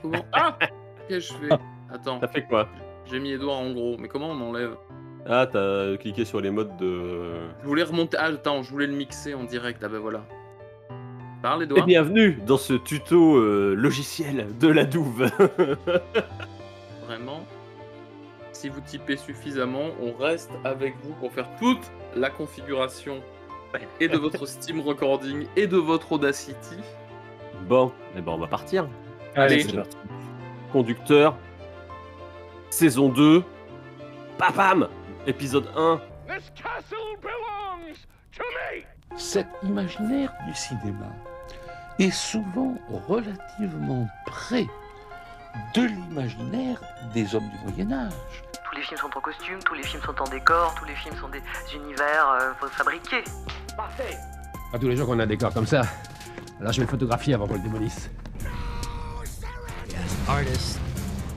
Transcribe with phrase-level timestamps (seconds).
[0.00, 0.56] Comment Ah
[1.08, 1.54] Qu'est-ce que je fais
[1.92, 2.68] Attends, T'as fait quoi
[3.06, 4.74] j'ai mis doigts en gros, mais comment on enlève
[5.28, 7.34] Ah, t'as cliqué sur les modes de.
[7.60, 8.16] Je voulais remonter.
[8.18, 9.82] Ah, attends, je voulais le mixer en direct.
[9.84, 10.24] Ah bah voilà.
[11.42, 15.30] Parle les Et bienvenue dans ce tuto euh, logiciel de la douve.
[17.06, 17.44] Vraiment.
[18.52, 23.20] Si vous typez suffisamment, on reste avec vous pour faire toute la configuration
[24.00, 26.78] et de votre Steam Recording et de votre Audacity.
[27.68, 28.88] bon, eh ben on va partir.
[29.36, 29.66] Allez.
[30.72, 31.36] Conducteur,
[32.70, 33.42] saison 2,
[34.38, 34.88] papam
[35.26, 36.00] Épisode 1.
[36.26, 38.84] This castle belongs to me!
[39.16, 41.06] Cet imaginaire du cinéma
[41.98, 42.74] est souvent
[43.08, 44.66] relativement près
[45.74, 46.80] de l'imaginaire
[47.12, 48.12] des hommes du Moyen Âge.
[48.68, 51.16] Tous les films sont en costume, tous les films sont en décor, tous les films
[51.16, 51.42] sont des
[51.74, 52.28] univers
[52.62, 53.24] euh, fabriqués.
[53.76, 54.16] Parfait!
[54.70, 55.82] Pas tous les jours qu'on a un décor comme ça.
[56.60, 58.10] Alors je vais le photographier avant qu'on le démolisse.
[59.96, 60.78] As an artist,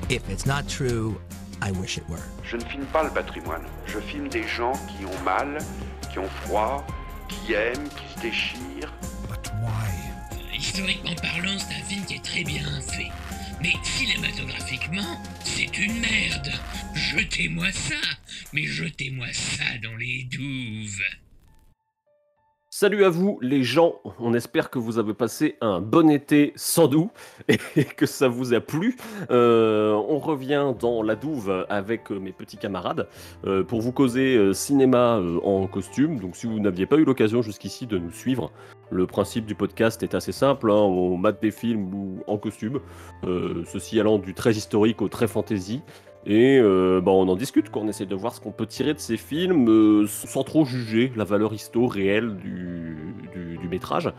[0.09, 1.19] if it's not true,
[1.61, 2.23] I wish it were.
[2.43, 3.65] Je ne filme pas le patrimoine.
[3.85, 5.57] Je filme des gens qui ont mal,
[6.11, 6.85] qui ont froid,
[7.27, 8.93] qui aiment, qui se déchirent.
[9.27, 10.57] But why?
[10.57, 13.11] Historiquement parlant, c'est un film qui est très bien fait.
[13.61, 16.51] Mais cinématographiquement, c'est une merde.
[16.93, 17.95] Jetez-moi ça,
[18.53, 21.01] mais jetez-moi ça dans les douves.
[22.79, 26.87] Salut à vous les gens, on espère que vous avez passé un bon été sans
[26.87, 27.09] doux
[27.47, 28.97] et que ça vous a plu.
[29.31, 33.07] Euh, on revient dans la douve avec euh, mes petits camarades
[33.47, 36.19] euh, pour vous causer cinéma en costume.
[36.19, 38.51] Donc si vous n'aviez pas eu l'occasion jusqu'ici de nous suivre,
[38.91, 42.79] le principe du podcast est assez simple, hein, on mate des films ou en costume,
[43.23, 45.81] ceci allant du très historique au très fantasy.
[46.25, 47.81] Et euh, bah, on en discute, quoi.
[47.83, 51.11] on essaie de voir ce qu'on peut tirer de ces films euh, sans trop juger
[51.15, 52.97] la valeur histo réelle du,
[53.33, 54.11] du- du métrage.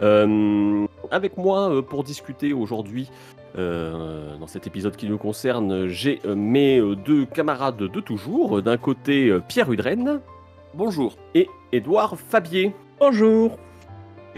[0.00, 3.10] Euh, avec moi euh, pour discuter aujourd'hui,
[3.56, 8.62] euh, dans cet épisode qui nous concerne, j'ai euh, mes deux camarades de toujours.
[8.62, 10.20] D'un côté, Pierre Udren.
[10.74, 11.16] Bonjour.
[11.34, 12.72] Et Édouard Fabier.
[13.00, 13.58] Bonjour.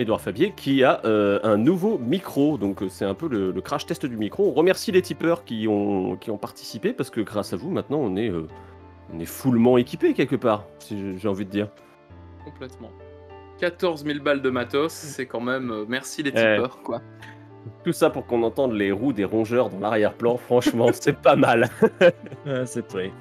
[0.01, 3.61] Édouard Fabier qui a euh, un nouveau micro, donc euh, c'est un peu le, le
[3.61, 4.49] crash test du micro.
[4.49, 7.99] On remercie les tipeurs qui ont, qui ont participé parce que grâce à vous maintenant
[7.99, 8.47] on est, euh,
[9.15, 11.69] on est fullement équipé quelque part, si j'ai- envie de dire.
[12.45, 12.91] Complètement.
[13.59, 15.71] 14 000 balles de matos, c'est quand même.
[15.71, 16.35] euh, merci les Eh.
[16.35, 17.03] tipeurs, quoi.
[17.85, 21.69] Tout ça pour qu'on entende les roues des rongeurs dans l'arrière-plan, franchement c'est pas mal.
[22.65, 23.13] c'est vrai.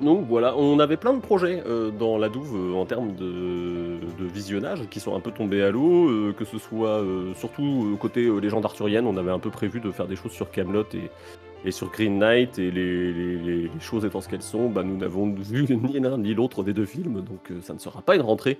[0.00, 3.98] Donc voilà, on avait plein de projets euh, dans la douve euh, en termes de,
[4.18, 7.02] visionnage qui sont un peu tombés à l'eau, euh, que ce soit
[7.34, 10.86] surtout côté légende arthurienne, on avait un peu prévu de faire des choses sur Camelot
[11.64, 15.66] et, sur Green Knight, et les, choses étant ce qu'elles sont, bah, nous n'avons vu
[15.76, 18.58] ni l'un ni l'autre des deux films, donc ça ne sera pas une rentrée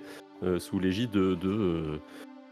[0.59, 1.99] sous l'égide de, de,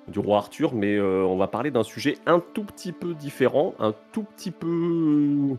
[0.08, 3.94] du roi Arthur, mais on va parler d'un sujet un tout petit peu différent, un
[4.12, 5.56] tout petit peu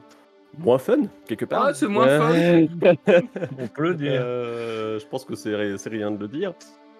[0.59, 1.67] moins fun, quelque part.
[1.69, 2.69] Ah, c'est moins Ouais.
[3.59, 4.21] On peut le dire.
[4.25, 6.53] Euh, je pense que c'est ri- c'est rien de le dire.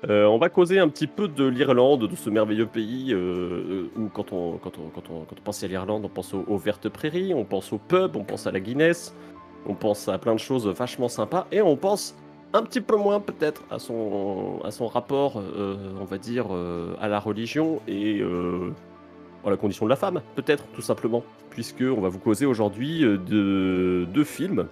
[0.09, 4.09] Euh, on va causer un petit peu de l'Irlande, de ce merveilleux pays euh, où
[4.09, 6.59] quand on, quand, on, quand, on, quand on pense à l'Irlande, on pense aux, aux
[6.59, 9.15] vertes prairies, on pense au pub, on pense à la Guinness,
[9.67, 12.15] on pense à plein de choses vachement sympas et on pense
[12.53, 16.95] un petit peu moins peut-être à son, à son rapport, euh, on va dire, euh,
[17.01, 18.21] à la religion et
[19.51, 23.19] la condition de la femme, peut-être tout simplement, puisque on va vous causer aujourd'hui euh,
[23.19, 24.69] de deux films.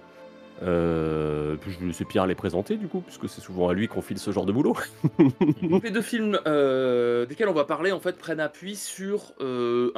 [0.63, 4.01] Euh, je vais laisser Pierre les présenter du coup, puisque c'est souvent à lui qu'on
[4.01, 4.77] file ce genre de boulot.
[5.83, 9.91] Les deux films euh, desquels on va parler en fait prennent appui sur euh,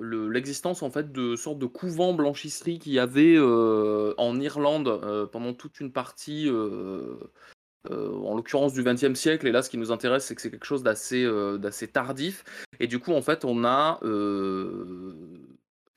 [0.00, 5.80] l'existence en fait de sortes de couvents blanchisseries qu'il y avait en Irlande pendant toute
[5.80, 6.50] une partie,
[7.90, 9.46] euh, en l'occurrence du XXe siècle.
[9.46, 11.58] Et là, ce qui nous intéresse, c'est que c'est quelque chose d'assez euh,
[11.92, 12.44] tardif.
[12.80, 15.14] Et du coup, en fait, on a euh,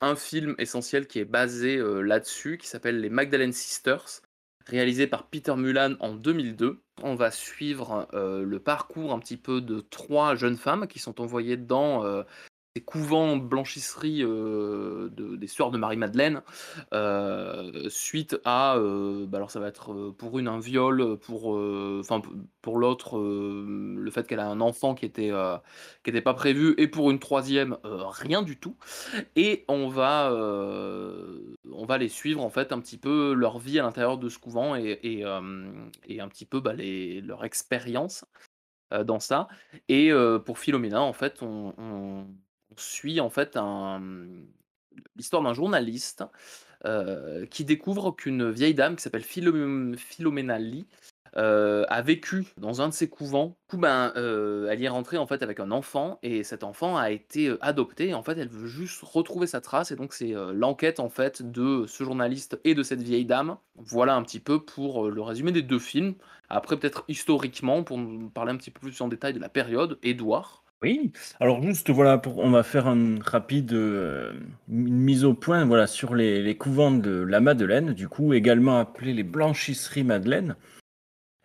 [0.00, 4.22] un film essentiel qui est basé euh, là-dessus, qui s'appelle Les Magdalene Sisters
[4.66, 6.80] réalisé par Peter Mulan en 2002.
[7.02, 11.56] On va suivre le parcours un petit peu de trois jeunes femmes qui sont envoyées
[11.56, 12.02] dans
[12.76, 16.42] ces couvents blanchisseries euh, de- des sœurs de Marie-Madeleine
[16.92, 21.56] euh, suite à, euh, bah alors ça va être euh, pour une un viol, pour,
[22.00, 22.20] enfin
[22.60, 25.32] pour l'autre le fait qu'elle a un enfant qui était
[26.04, 28.76] qui pas prévu et pour une troisième rien du tout.
[29.36, 33.82] Et on va, on va les suivre en fait un petit peu leur vie à
[33.82, 38.24] l'intérieur de ce couvent et, et, un petit peu bah, les, leur expérience
[39.04, 39.48] dans ça.
[39.88, 40.10] Et
[40.44, 42.26] pour Philomena, en fait, on
[42.76, 44.02] suit en fait un-
[45.16, 46.24] l'histoire d'un journaliste
[47.50, 49.96] qui découvre qu'une vieille dame qui s'appelle Philom-
[50.58, 50.86] Lee
[51.34, 53.56] a vécu dans un de ces couvents.
[53.68, 57.10] Coup, ben, elle y est rentrée en fait avec un enfant et cet enfant a
[57.10, 58.14] été adopté.
[58.14, 61.86] En fait, elle veut juste retrouver sa trace et donc c'est l'enquête en fait de
[61.88, 63.58] ce journaliste et de cette vieille dame.
[63.74, 66.14] Voilà un petit peu pour le résumé des deux films.
[66.48, 69.98] Après, peut-être historiquement pour nous parler un petit peu plus en détail de la période.
[70.04, 70.62] Édouard.
[70.86, 71.10] Oui,
[71.40, 72.94] alors juste voilà, on va faire
[73.24, 74.32] rapide euh,
[74.68, 79.12] une mise au point voilà, sur les, couvents de la Madeleine, du coup également appelées
[79.12, 80.54] les blanchisseries Madeleine.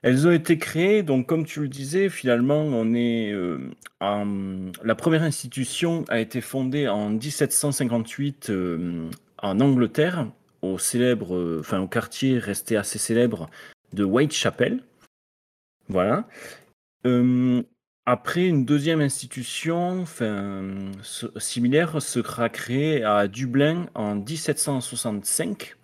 [0.03, 3.57] Elles ont été créées, donc comme tu le disais, finalement, on est euh,
[3.99, 9.09] en- la première institution a été fondée en 1758 euh,
[9.41, 10.27] en Angleterre,
[10.61, 13.49] au célèbre, enfin au quartier resté assez célèbre
[13.93, 14.83] de Whitechapel.
[15.89, 16.27] Voilà.
[18.11, 20.03] Après, une deuxième institution
[21.37, 25.77] similaire sera créée à Dublin en 1765.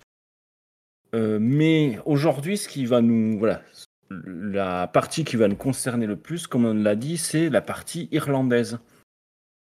[1.15, 3.39] Euh, mais aujourd'hui, ce qui va nous.
[3.39, 3.61] Voilà,
[4.09, 8.09] la partie qui va nous concerner le plus, comme on l'a dit, c'est la partie
[8.11, 8.77] irlandaise.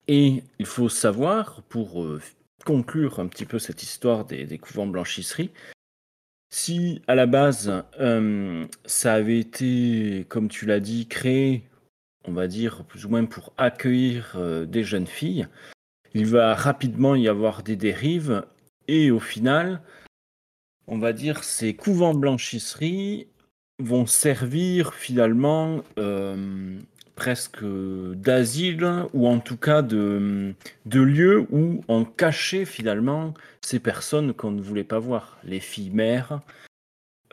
[0.08, 2.20] Et il faut savoir, pour euh,
[2.66, 5.52] conclure un petit peu cette histoire des, des couvents blanchisseries,
[6.50, 11.69] si à la base, euh, ça avait été, comme tu l'as dit, créé
[12.26, 15.48] on va dire, plus ou moins pour accueillir euh, des jeunes filles.
[16.14, 18.44] Il va rapidement y avoir des dérives
[18.88, 19.82] et au final,
[20.88, 23.28] on va dire, ces couvents blanchisseries
[23.78, 26.78] vont servir finalement euh,
[27.16, 30.56] presque d'asile ou en tout cas de,
[30.86, 36.42] lieu où on cachait finalement ces personnes qu'on ne voulait pas voir, les filles mères,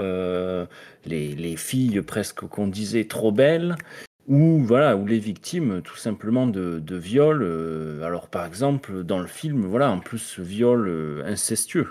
[0.00, 0.66] euh,
[1.06, 3.76] les filles presque qu'on disait trop belles,
[4.26, 7.42] ou voilà, ou les victimes tout simplement de, de viols.
[7.42, 11.88] euh, alors par exemple dans le film, voilà, en plus ce viol euh, incestueux.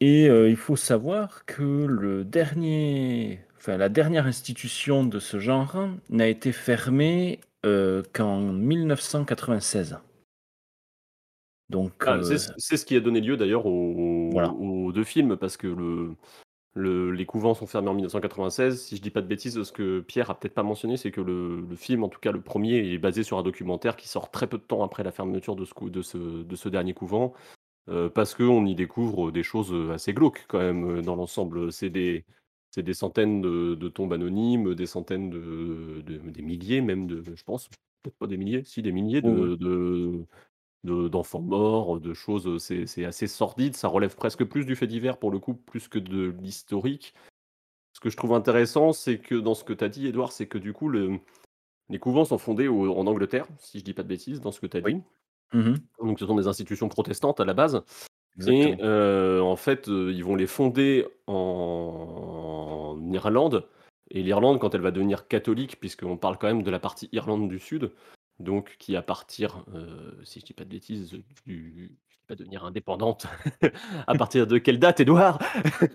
[0.00, 5.88] Et euh, il faut savoir que le dernier, enfin la dernière institution de ce genre
[6.10, 9.98] n'a été fermée euh, qu'en 1996.
[11.68, 14.52] Donc Ah, euh, c'est c'est ce qui a donné lieu d'ailleurs aux, Voilà.
[14.52, 16.14] aux deux films, parce que le,
[16.76, 18.82] le- les couvents sont fermés en 1996.
[18.82, 21.22] Si je dis pas de bêtises, ce que Pierre a peut-être pas mentionné, c'est que
[21.22, 24.30] le, le film, en tout cas le premier, est basé sur un documentaire qui sort
[24.30, 26.92] très peu de temps après la fermeture de ce, cou- de ce, de ce dernier
[26.94, 27.32] couvent,
[27.88, 31.72] euh, parce qu'on y découvre des choses assez glauques quand même euh, dans l'ensemble.
[31.72, 32.24] C'est des,
[32.92, 37.68] centaines de, de tombes anonymes, des centaines de, de- des milliers même de, je pense,
[38.02, 39.56] peut-être pas des milliers, si des milliers de,
[40.84, 45.18] De- d'enfants morts, de choses, c'est assez sordide, ça relève presque plus du fait divers
[45.18, 47.12] pour le coup, plus que de l'historique.
[47.92, 50.46] Ce que je trouve intéressant, c'est que dans ce que tu as dit, Edouard, c'est
[50.46, 51.18] que du coup, le-
[51.88, 54.60] les couvents sont fondés au- en Angleterre, si je dis pas de bêtises, dans ce
[54.60, 55.02] que tu as dit.
[55.52, 57.82] Mhm, Donc ce sont des institutions protestantes à la base.
[58.46, 63.66] Et euh, en fait, euh, ils vont les fonder en Irlande.
[64.10, 67.48] Et l'Irlande, quand elle va devenir catholique, puisqu'on parle quand même de la partie Irlande
[67.48, 67.92] du Sud,
[68.40, 71.16] donc qui à partir, euh, si je dis pas de bêtises,
[71.46, 71.96] du,
[72.28, 73.26] va devenir indépendante.
[74.06, 75.38] à partir de quelle date, Édouard?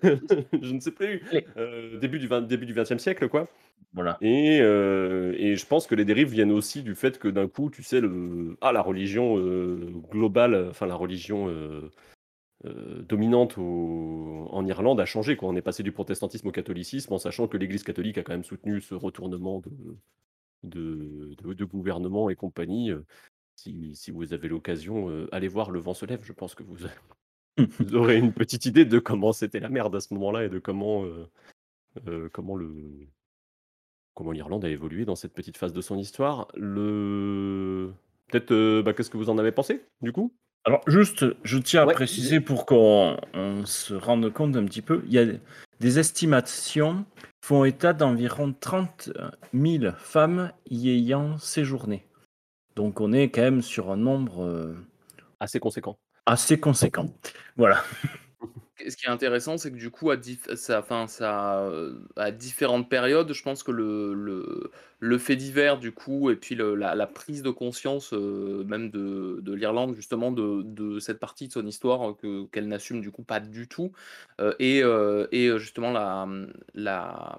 [0.03, 1.23] Je ne sais plus.
[1.57, 3.47] Euh, début du 20, début du 20e siècle, quoi.
[3.93, 4.17] Voilà.
[4.21, 7.69] Et, euh, et je pense que les dérives viennent aussi du fait que d'un coup,
[7.69, 11.53] tu sais, le, ah, la religion euh, globale, enfin la religion
[12.63, 15.35] dominante au- en Irlande a changé.
[15.35, 15.49] Quoi.
[15.49, 18.43] On est passé du protestantisme au catholicisme en sachant que l'Église catholique a quand même
[18.43, 19.71] soutenu ce retournement de,
[20.63, 22.91] de, de- de gouvernement et compagnie.
[23.55, 26.23] Si, si vous avez l'occasion, allez voir Le vent se lève.
[26.23, 26.77] Je pense que vous,
[27.57, 30.59] vous aurez une petite idée de comment c'était la merde à ce moment-là et de
[30.59, 31.05] comment,
[32.31, 33.07] comment le
[34.13, 36.47] comment l'Irlande a évolué dans cette petite phase de son histoire.
[36.55, 37.91] Le
[38.27, 40.33] peut-être euh, bah, qu'est-ce que vous en avez pensé du coup?
[40.63, 44.81] Alors juste, je tiens à Ouais, préciser pour qu'on on se rende compte un petit
[44.81, 45.25] peu, il y a
[45.81, 47.05] des estimations
[47.43, 49.11] font état d'environ 30
[49.51, 52.05] 000 femmes y ayant séjourné.
[52.75, 54.75] Donc on est quand même sur un nombre euh,
[55.39, 55.97] Assez conséquent.
[56.27, 57.07] assez conséquent.
[57.57, 57.83] Voilà.
[58.89, 60.17] Ce qui est intéressant, c'est que du coup, à,
[61.21, 67.43] euh, différentes périodes, je pense que le, fait divers, du coup, et puis la, prise
[67.43, 72.45] de conscience, euh, même de, de l'Irlande, justement, de, cette partie de son histoire que,
[72.47, 73.91] qu'elle n'assume, du coup, pas du tout,
[74.39, 77.37] euh, et, justement la,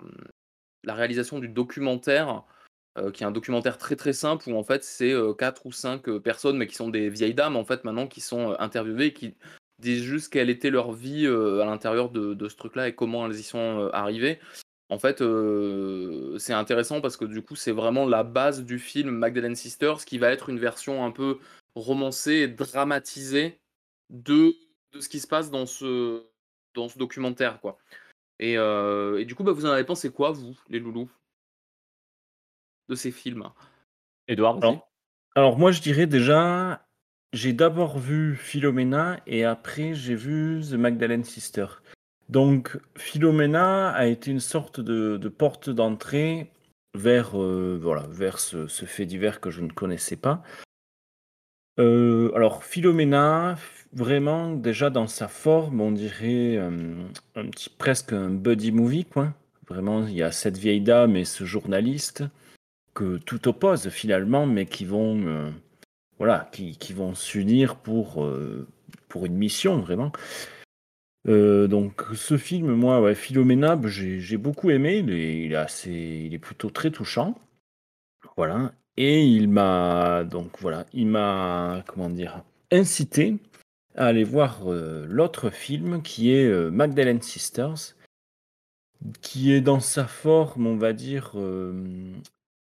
[0.86, 2.44] réalisation du documentaire,
[3.14, 5.34] qui est un documentaire très très simple, où en fait, c'est euh,
[5.64, 9.06] ou cinq personnes, mais qui sont des vieilles dames, en fait, maintenant, qui sont interviewées,
[9.06, 9.34] et qui
[9.82, 13.26] disent juste quelle était leur vie euh, à l'intérieur de, de ce truc-là et comment
[13.26, 14.40] elles y sont euh, arrivées.
[14.88, 19.10] En fait, euh, c'est intéressant parce que du coup, c'est vraiment la base du film
[19.10, 21.38] Magdalene Sisters qui va être une version un peu
[21.74, 23.60] romancée et dramatisée
[24.10, 24.54] de,
[24.92, 26.24] de ce qui se passe dans ce,
[26.74, 27.60] dans ce documentaire.
[27.60, 27.78] Quoi.
[28.38, 31.10] Et, euh, et du coup, bah, vous en avez pensé quoi, vous, les loulous
[32.88, 33.48] De ces films?
[34.28, 34.60] Edouard,
[35.34, 36.86] alors moi, je dirais déjà,
[37.32, 41.66] j'ai d'abord vu Philomena et après j'ai vu The Magdalene Sister.
[42.28, 46.50] Donc Philomena a été une sorte de, porte d'entrée
[46.94, 50.42] vers, euh, voilà, vers ce, fait divers que je ne connaissais pas.
[51.80, 53.56] Euh, alors Philomena,
[53.94, 59.32] vraiment déjà dans sa forme, on dirait euh, un petit presque un buddy movie quoi.
[59.68, 62.24] Vraiment, il y a cette vieille dame et ce journaliste
[62.92, 65.50] que tout oppose finalement, mais qui vont
[66.22, 68.68] voilà, qui, vont s'unir pour euh,
[69.08, 70.12] pour une mission vraiment.
[71.26, 74.98] Euh, donc ce film, moi, ouais, Philomena, j'ai beaucoup aimé.
[74.98, 77.36] Il est, il est assez, il est plutôt très touchant.
[78.36, 78.72] Voilà.
[78.96, 83.38] Et il m'a donc voilà, il m'a comment dire incité
[83.96, 87.96] à aller voir euh, l'autre film qui est Magdalene Sisters,
[89.22, 91.34] qui est dans sa forme, on va dire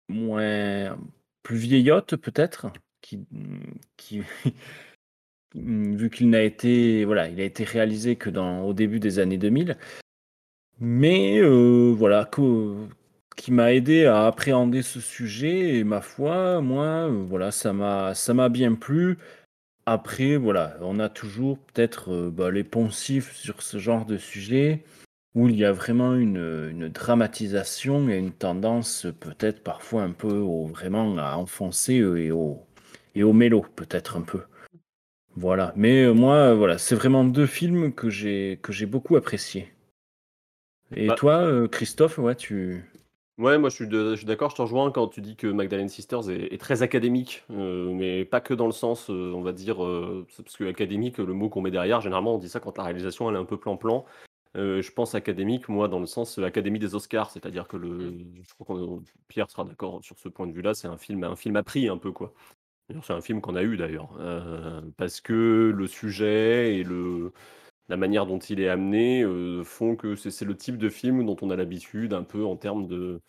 [0.08, 0.98] moins
[1.44, 2.68] plus vieillotte peut-être,
[3.02, 3.26] qui
[5.56, 9.38] vu qu'il n'a été voilà, il a été réalisé que dans au début des années
[9.38, 9.78] 2000.
[10.80, 12.30] Mais euh, voilà,
[13.36, 18.34] qui m'a aidé à appréhender ce sujet et ma foi, moi, voilà, ça m'a ça
[18.34, 19.18] m'a bien plu.
[19.86, 24.84] Après, voilà, on a toujours peut-être euh, bah, les poncifs sur ce genre de sujet
[25.36, 31.18] où il y a vraiment une, dramatisation et une tendance peut-être parfois un peu vraiment
[31.18, 32.66] à enfoncer euh, et au,
[33.20, 34.44] et au mélo, peut-être un peu.
[35.36, 39.18] Voilà, mais euh, moi, euh, voilà, c'est vraiment deux films que j'ai que j'ai beaucoup
[39.18, 39.74] appréciés.
[40.96, 42.86] Et Bah- toi, euh, Christophe, ouais, tu...
[43.38, 46.54] Ouais, moi je suis, d'accord, je te rejoins quand tu dis que Magdalene Sisters est,
[46.54, 50.26] est très académique, euh, mais pas que dans le sens, euh, on va dire, euh,
[50.38, 53.30] parce que académique, le mot qu'on met derrière, généralement on dit ça quand la réalisation
[53.30, 54.06] elle est un peu plan-plan.
[54.56, 58.76] Je pense académique, moi, dans le sens Académie des Oscars, c'est-à-dire que le, je crois
[58.76, 61.64] que Pierre sera d'accord sur ce point de vue-là, c'est un film, un film à
[61.64, 62.34] prix un peu quoi.
[63.04, 66.84] C'est un film qu'on a eu d'ailleurs, euh, parce que le sujet et
[67.88, 71.36] la manière dont il est amené euh, font que c'est le type de film dont
[71.42, 73.22] on a l'habitude un peu en termes de...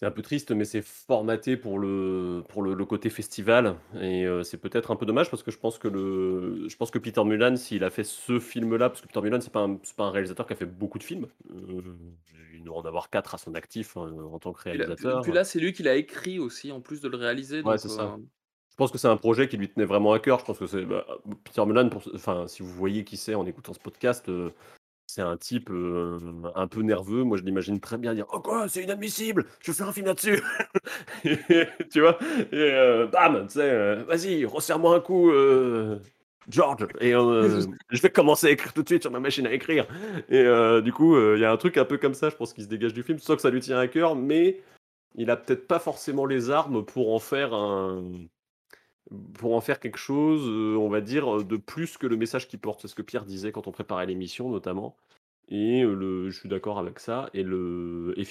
[0.00, 3.76] C'est un peu triste, mais c'est formaté pour le, pour le, le côté festival.
[4.00, 6.90] Et euh, c'est peut-être un peu dommage parce que je pense que, le, je pense
[6.90, 9.78] que Peter Mullan, s'il a fait ce film-là, parce que Peter Mullan, c'est pas, un-
[9.98, 11.26] pas un réalisateur qui a fait beaucoup de films.
[11.50, 11.82] euh,
[12.54, 15.20] il doit en avoir quatre à son actif hein, en tant que réalisateur.
[15.20, 17.60] puis là, c'est lui qui l'a écrit aussi, en plus de le réaliser.
[17.60, 18.04] Ouais, c'est ça.
[18.04, 18.16] euh,
[18.70, 20.38] Je pense que c'est un projet qui lui tenait vraiment à cœur.
[20.38, 21.04] Je pense que c'est bah,
[21.44, 21.90] Peter Mullan.
[21.90, 24.50] Pour, enfin, si vous voyez qui c'est en écoutant ce podcast, euh,
[25.14, 26.18] c'est un type euh,
[26.54, 27.24] un peu nerveux.
[27.24, 30.06] Moi, je l'imagine très bien dire Oh quoi, c'est inadmissible, je vais faire un film
[30.06, 30.40] là-dessus.
[31.90, 32.18] Tu vois?
[32.52, 35.32] Et euh, bam, tu sais, euh, vas-y, resserre-moi un coup,
[36.48, 36.86] George.
[37.00, 37.10] Et
[37.90, 39.86] je vais commencer à écrire tout de suite sur ma machine à écrire.
[40.28, 40.44] Et
[40.82, 42.68] du coup, il y a un truc un peu comme ça, je pense, qui se
[42.68, 43.18] dégage du film.
[43.18, 44.60] Soit que ça lui tient à cœur, mais
[45.16, 48.04] il a peut-être pas forcément les armes pour en faire un
[49.34, 52.58] pour en faire quelque chose, euh, on va dire, de plus que le message qu'il
[52.58, 52.80] porte.
[52.80, 54.96] C'est ce que Pierre disait quand on préparait l'émission, notamment.
[55.48, 57.28] Et euh, le, je suis d'accord avec ça.
[57.34, 58.24] Et, le, et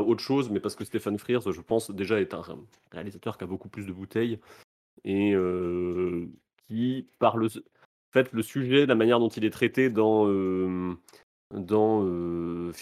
[0.00, 2.42] autre chose, mais parce que Stéphane Frears, je pense, déjà est un
[2.90, 4.38] réalisateur qui a beaucoup plus de bouteilles
[5.04, 6.26] et euh,
[6.68, 7.48] qui, par le,
[8.12, 10.94] fait, le sujet, la manière dont il est traité dans, euh,
[11.52, 12.72] dans euh,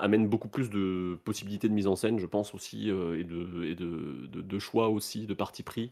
[0.00, 3.64] amène beaucoup plus de possibilités de mise en scène, je pense aussi, euh, et, de,
[3.64, 5.90] et de- de choix aussi, de parti pris.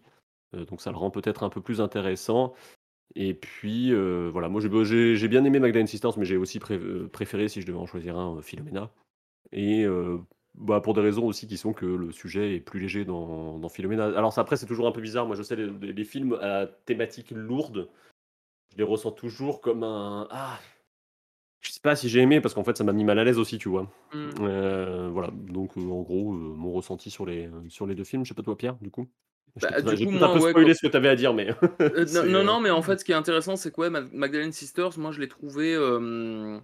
[0.54, 2.54] Euh, donc ça le rend peut-être un peu plus intéressant.
[3.14, 7.08] Et puis, euh, voilà, moi j'ai bien aimé Magdalene Sisters, mais j'ai aussi pré- euh,
[7.12, 8.90] préféré, si je devais en choisir un, Philomena.
[9.52, 9.86] Et
[10.54, 13.68] bah, pour des raisons aussi qui sont que le sujet est plus léger dans, dans
[13.68, 14.06] Philomena.
[14.06, 15.26] Alors ça, après, c'est toujours un peu bizarre.
[15.26, 17.88] Moi, je sais, les, films à thématique lourde,
[18.70, 20.26] je les ressens toujours comme un...
[20.30, 20.58] Ah,
[21.60, 23.38] je sais pas si j'ai aimé, parce qu'en fait, ça m'a mis mal à l'aise
[23.38, 23.84] aussi, tu vois.
[24.12, 24.30] Mm.
[24.40, 28.24] Euh, voilà, donc euh, en gros, euh, mon ressenti sur les, sur les deux films.
[28.24, 29.08] Je sais pas toi, Pierre, du coup
[29.60, 31.48] Bah, t'ai- du coup, un peu ouais, quand- ce que tu avais à dire, mais...
[31.80, 33.90] Euh, non, non, euh, non, mais en fait, ce qui est intéressant, c'est que ouais,
[33.90, 36.58] Magdalene Sisters, moi, je l'ai trouvé, euh,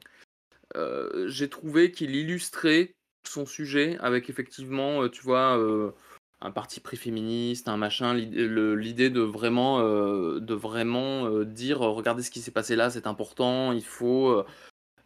[0.77, 2.95] euh, j'ai trouvé qu'il illustrait
[3.27, 5.61] son sujet avec effectivement, tu vois,
[6.41, 12.41] un parti pris féministe, un machin, l'idée de vraiment, de vraiment dire, regardez ce qui
[12.41, 14.43] s'est passé là, c'est important, il faut,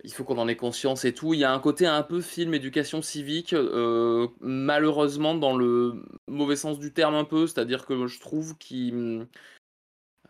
[0.05, 1.35] il faut qu'on en ait conscience et tout.
[1.35, 6.57] Il y a un côté un peu film éducation civique, euh, malheureusement dans le mauvais
[6.57, 9.27] sens du terme un peu, c'est-à-dire que je trouve qu'il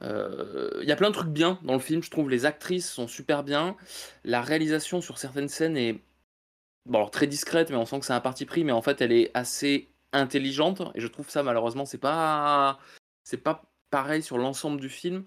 [0.02, 3.08] euh, y a plein de trucs bien dans le film, je trouve les actrices sont
[3.08, 3.76] super bien.
[4.24, 6.00] La réalisation sur certaines scènes est
[6.88, 9.12] alors, très discrète, mais on sent que c'est un parti pris, mais en fait elle
[9.12, 10.82] est assez intelligente.
[10.94, 12.78] Et je trouve ça malheureusement c'est pas
[13.24, 15.24] c'est pas pareil sur l'ensemble du film.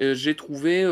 [0.00, 0.84] Euh, J'ai trouvé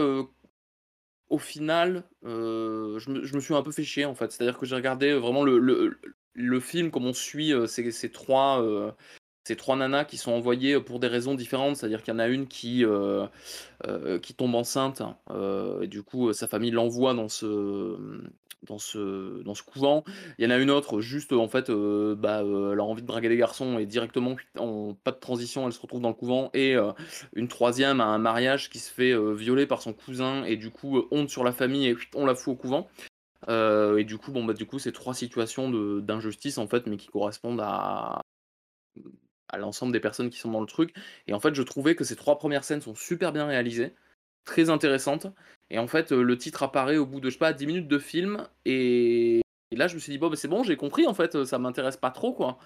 [1.31, 4.31] au final, euh, je, me, suis un peu fait chier en fait.
[4.33, 5.59] C'est-à-dire que j'ai regardé vraiment le,
[6.35, 8.93] le, film comme on suit euh, ces, trois, euh,
[9.45, 11.77] ces trois nanas qui sont envoyées pour des raisons différentes.
[11.77, 13.27] C'est-à-dire qu'il y en a une qui, euh,
[13.87, 17.97] euh, qui tombe enceinte euh, et du coup sa famille l'envoie dans ce,
[18.65, 20.05] dans, ce, dans ce couvent.
[20.39, 23.03] Il y en a une autre, juste en fait, euh, bah, euh, elle a envie
[23.03, 26.15] de draguer des garçons et directement, en pas de transition, elle se retrouve dans le
[26.15, 26.51] couvent.
[26.55, 26.93] Et euh,
[27.35, 30.71] une troisième a un mariage qui se fait euh, violer par son cousin et du
[30.71, 32.89] coup, euh, honte sur la famille et on la fout au couvent.
[33.49, 35.71] Euh, et du coup, bon, bah, du coup, c'est trois situations
[36.01, 38.23] d'injustice en fait, mais qui correspondent à,
[39.59, 40.95] l'ensemble des personnes qui sont dans le truc.
[41.27, 43.95] Et en fait, je trouvais que ces trois premières scènes sont super bien réalisées,
[44.45, 45.27] très intéressantes.
[45.71, 47.89] Et en fait, euh, le titre apparaît au bout de, je sais pas, 10 minutes
[47.89, 48.49] de film.
[48.65, 51.45] Et, et là, je me suis dit, bon, bah, c'est bon, j'ai compris, en fait,
[51.45, 52.59] ça m'intéresse pas trop, quoi.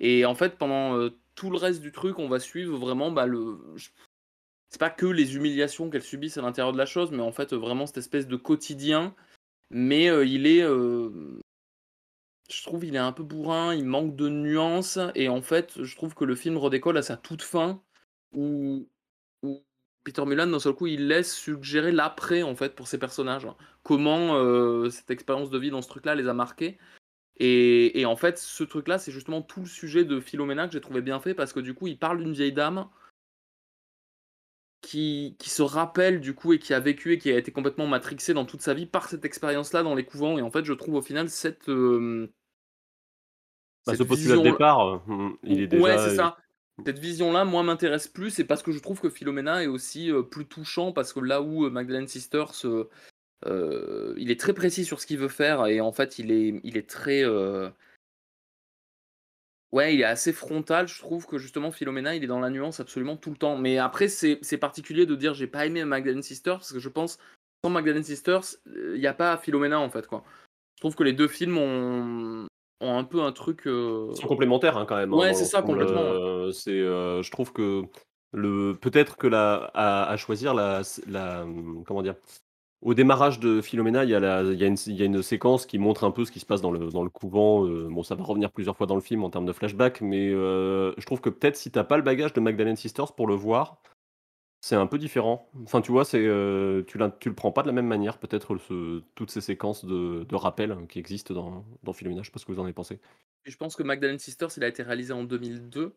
[0.00, 3.26] Et en fait, pendant euh, tout le reste du truc, on va suivre vraiment bah,
[3.26, 3.58] le.
[4.70, 7.52] C'est pas que les humiliations qu'elles subissent à l'intérieur de la chose, mais en fait,
[7.52, 9.14] vraiment cette espèce de quotidien.
[9.70, 10.62] Mais euh, il est.
[12.52, 15.96] je trouve il est un peu bourrin, il manque de nuances, et en fait, je
[15.96, 17.82] trouve que le film redécolle à sa toute fin,
[18.32, 18.88] où,
[20.04, 23.46] Peter Mullan, d'un seul coup, il laisse suggérer l'après, en fait, pour ses personnages.
[23.82, 26.78] Comment euh, cette expérience de vie dans ce truc-là les a marqués.
[27.36, 30.80] Et, et en fait, ce truc-là, c'est justement tout le sujet de Philomena que j'ai
[30.80, 32.88] trouvé bien fait, parce que du coup, il parle d'une vieille dame
[34.82, 37.86] qui, qui se rappelle du coup et qui a vécu et qui a été complètement
[37.86, 40.36] matrixée dans toute sa vie par cette expérience-là dans les couvents.
[40.38, 42.30] Et en fait, je trouve au final cette, euh,
[43.86, 45.82] Bah, ce postulat de départ, euh, hmm, il est déjà.
[45.82, 46.36] Ouais, c'est ça.
[46.86, 48.30] Cette vision-là, moi, m'intéresse plus.
[48.30, 50.92] C'est parce que je trouve que Philomena est aussi euh, plus touchant.
[50.92, 52.88] Parce que là où euh, Magdalene Sisters, euh,
[53.46, 55.66] euh, il est très précis sur ce qu'il veut faire.
[55.66, 57.24] Et en fait, il est, il est très.
[57.24, 57.68] euh,
[59.72, 60.86] Ouais, il est assez frontal.
[60.86, 63.56] Je trouve que justement, Philomena, il est dans la nuance absolument tout le temps.
[63.56, 66.58] Mais après, c'est c'est particulier de dire j'ai pas aimé Magdalene Sisters.
[66.58, 67.18] Parce que je pense,
[67.64, 70.06] sans Magdalene Sisters, il n'y a pas Philomena en fait.
[70.06, 70.24] quoi.
[70.76, 72.46] Je trouve que les deux films ont,
[72.82, 73.66] ont un peu un truc.
[73.66, 75.12] euh, Ils sont complémentaires hein, quand même.
[75.12, 76.00] hein, Ouais, c'est ça, complètement.
[76.00, 77.82] euh, c'est, euh, je trouve que
[78.32, 81.44] le peut-être que la à, à choisir la, la
[81.86, 82.14] comment dire.
[82.80, 85.04] Au démarrage de Philomena, il y, a la- il, y a une, il y a
[85.04, 87.64] une séquence qui montre un peu ce qui se passe dans le, dans le couvent.
[87.66, 90.30] euh, bon, ça va revenir plusieurs fois dans le film en termes de flashback, mais
[90.30, 93.34] euh, je trouve que peut-être si t'as pas le bagage de Magdalene Sisters pour le
[93.36, 93.80] voir,
[94.62, 95.50] c'est un peu différent.
[95.64, 99.02] Enfin, tu vois, c'est euh, tu, le prends pas de la même manière, peut-être ce-
[99.16, 102.22] toutes ces séquences de, de rappel qui existent dans, dans Philomena.
[102.22, 103.00] Je sais pas ce que vous en avez pensé.
[103.44, 105.92] Je pense que Magdalene Sisters, il a été réalisé en 2002.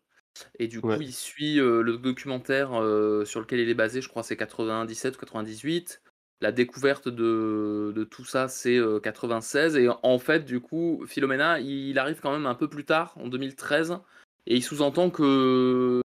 [0.58, 0.98] Et du coup, Ouais.
[1.00, 5.16] il suit euh, le documentaire euh, sur lequel il est basé, je crois, c'est 97
[5.16, 6.02] ou 98.
[6.40, 9.76] La découverte de, de tout ça, c'est euh, 96.
[9.76, 13.28] Et en fait, du coup, Philomena, il arrive quand même un peu plus tard, en
[13.28, 13.98] 2013.
[14.46, 16.02] Et il sous-entend que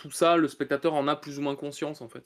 [0.00, 2.24] tout ça, le spectateur en a plus ou moins conscience, en fait.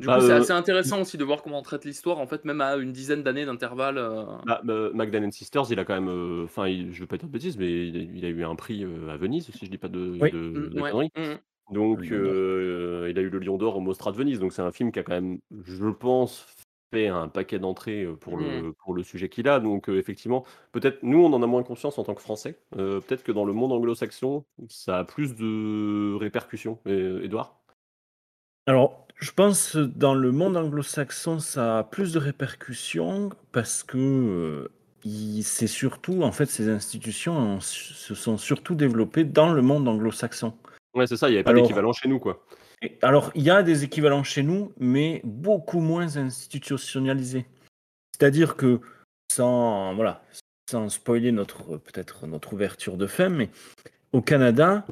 [0.00, 2.26] Du Bah, coup, c'est euh, assez intéressant aussi de voir comment on traite l'histoire, en
[2.26, 3.98] fait, même à une dizaine d'années d'intervalle.
[3.98, 4.24] euh.
[4.44, 7.28] Bah, bah, Magdalene Sisters, il a quand même, euh, enfin, il- je veux pas dire
[7.28, 9.70] de bêtises, mais il a, il a eu un prix euh, à Venise, si je
[9.70, 10.30] dis pas de, Oui.
[10.30, 10.90] de, Mm, de ouais.
[10.90, 11.10] conneries.
[11.16, 11.74] Mm.
[11.74, 14.38] Donc, euh, il a eu le Lion d'Or au Mostra de Venise.
[14.40, 16.46] Donc, c'est un film qui a quand même, je pense,
[17.06, 19.60] un paquet d'entrées euh, pour, le, pour le sujet qu'il a.
[19.60, 22.58] Donc, euh, effectivement, peut-être, nous, on en a moins conscience en tant que Français.
[22.78, 26.78] Euh, peut-être que dans le monde anglo-saxon, ça a plus de répercussions.
[26.86, 27.58] Euh, Edouard
[28.66, 33.98] Alors, je pense euh, dans le monde anglo-saxon, ça a plus de répercussions parce que
[33.98, 34.68] euh,
[35.04, 40.52] il- c'est surtout, en fait, ces institutions se sont surtout développées dans le monde anglo-saxon.
[40.94, 42.42] Ouais, c'est ça, il n'y avait pas Alors- d'équivalent chez nous, quoi.
[43.02, 47.46] Alors, il y a des équivalents chez nous, mais beaucoup moins institutionnalisés.
[48.12, 48.80] C'est-à-dire que,
[49.32, 50.22] sans, voilà,
[50.70, 53.50] sans spoiler notre, peut-être notre ouverture de fin, mais
[54.12, 54.86] au Canada,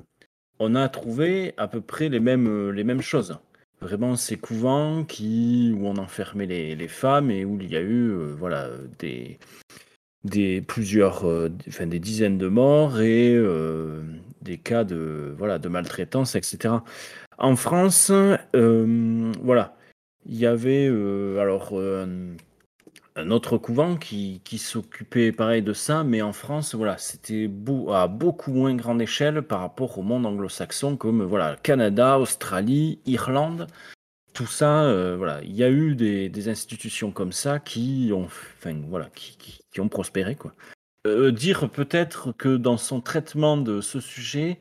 [0.58, 3.38] on a trouvé à peu près les mêmes, les mêmes choses.
[3.80, 8.10] Vraiment, ces couvents où on enfermait les, les femmes et où il y a eu
[8.10, 9.38] euh, voilà, des,
[10.24, 14.02] des plusieurs, euh, dizaines de morts et euh,
[14.40, 16.76] des cas de, voilà, de maltraitance, etc.
[17.38, 19.76] En France, euh, voilà,
[20.26, 22.36] il y avait euh, alors euh,
[23.16, 27.50] un, autre couvent qui, s'occupait pareil de ça, mais en France, voilà, c'était
[27.90, 33.66] à beaucoup moins grande échelle par rapport au monde anglo-saxon, comme voilà, Canada, Australie, Irlande.
[34.32, 39.08] Tout ça, voilà, il y a eu des, institutions comme ça qui ont, enfin, voilà,
[39.14, 40.52] qui, ont prospéré, quoi.
[41.30, 44.58] Dire peut-être que dans son traitement de ce sujet,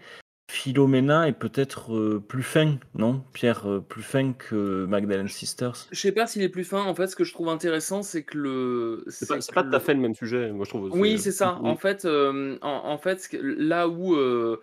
[0.54, 3.24] Philomena est peut-être euh, plus fin, non?
[3.34, 5.88] Pierre, euh, plus fin que Magdalene Sisters?
[5.92, 6.84] Je sais pas s'il est plus fin.
[6.84, 9.04] En fait, ce que je trouve intéressant, c'est que le.
[9.08, 10.92] C'est pas, pas tout à fait le même sujet, moi, je trouve.
[10.94, 11.54] Oui, c'est ça.
[11.54, 11.66] Mm.
[11.66, 14.62] En fait, euh, en, en fait, là où euh,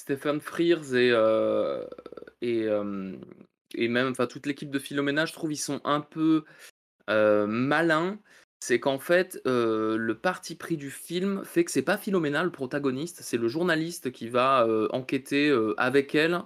[0.00, 1.84] Stephen Frears et euh,
[2.40, 3.12] et, euh,
[3.74, 6.44] et même, enfin, toute l'équipe de Philomena, je trouve, ils sont un peu
[7.10, 8.20] euh, malin,
[8.62, 12.52] c'est qu'en fait, euh, le parti pris du film fait que c'est pas Philomena le
[12.52, 16.40] protagoniste, c'est le journaliste qui va euh, enquêter euh, avec elle.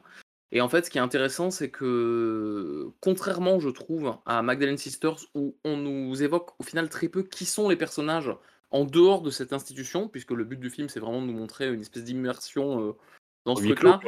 [0.50, 5.26] Et en fait, ce qui est intéressant, c'est que, contrairement, je trouve, à Magdalene Sisters,
[5.34, 8.34] où on nous évoque au final très peu qui sont les personnages
[8.70, 11.68] en dehors de cette institution, puisque le but du film, c'est vraiment de nous montrer
[11.70, 12.96] une espèce d'immersion
[13.44, 14.00] dans ce truc-là.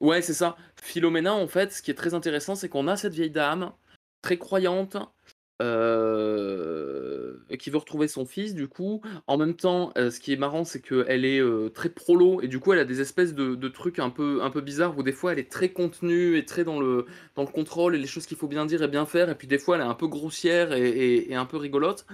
[0.00, 0.56] Ouais, c'est ça.
[0.82, 3.70] Philomena, en fait, ce qui est très intéressant, c'est qu'on a cette vieille dame,
[4.22, 4.96] très croyante,
[5.62, 9.00] euh, qui veut retrouver son fils, du coup.
[9.26, 12.48] En même temps, euh, ce qui est marrant, c'est qu'elle est euh, très prolo, et
[12.48, 15.02] du coup, elle a des espèces de, de trucs un peu, un peu bizarres, où
[15.02, 18.06] des fois, elle est très contenue, et très dans le, dans le contrôle, et les
[18.06, 19.94] choses qu'il faut bien dire et bien faire, et puis des fois, elle est un
[19.94, 22.06] peu grossière et, et- et un peu rigolote.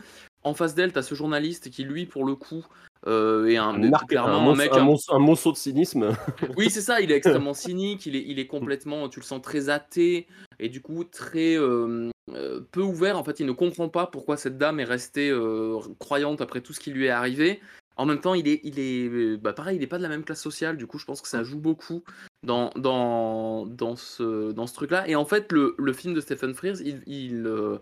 [0.43, 2.65] En face d'elle, t'as ce journaliste qui, lui, pour le coup,
[3.07, 4.73] euh, est un, Un, clairement un, mec
[5.19, 6.17] monceau de cynisme.
[6.57, 9.41] oui, c'est ça, il est extrêmement cynique, il est, il est complètement, tu le sens
[9.43, 10.27] très athée,
[10.59, 13.19] et du coup très euh, euh, peu ouvert.
[13.19, 16.73] En fait, il ne comprend pas pourquoi cette dame est restée euh, croyante après tout
[16.73, 17.61] ce qui lui est arrivé.
[17.97, 20.09] En même temps, il est, il est euh, bah, pareil, il n'est pas de la
[20.09, 22.03] même classe sociale, du coup, je pense que ça joue beaucoup
[22.43, 25.07] dans, dans, dans ce, dans ce truc-là.
[25.07, 27.79] Et en fait, le, le film de Stephen Frears, il, il, euh,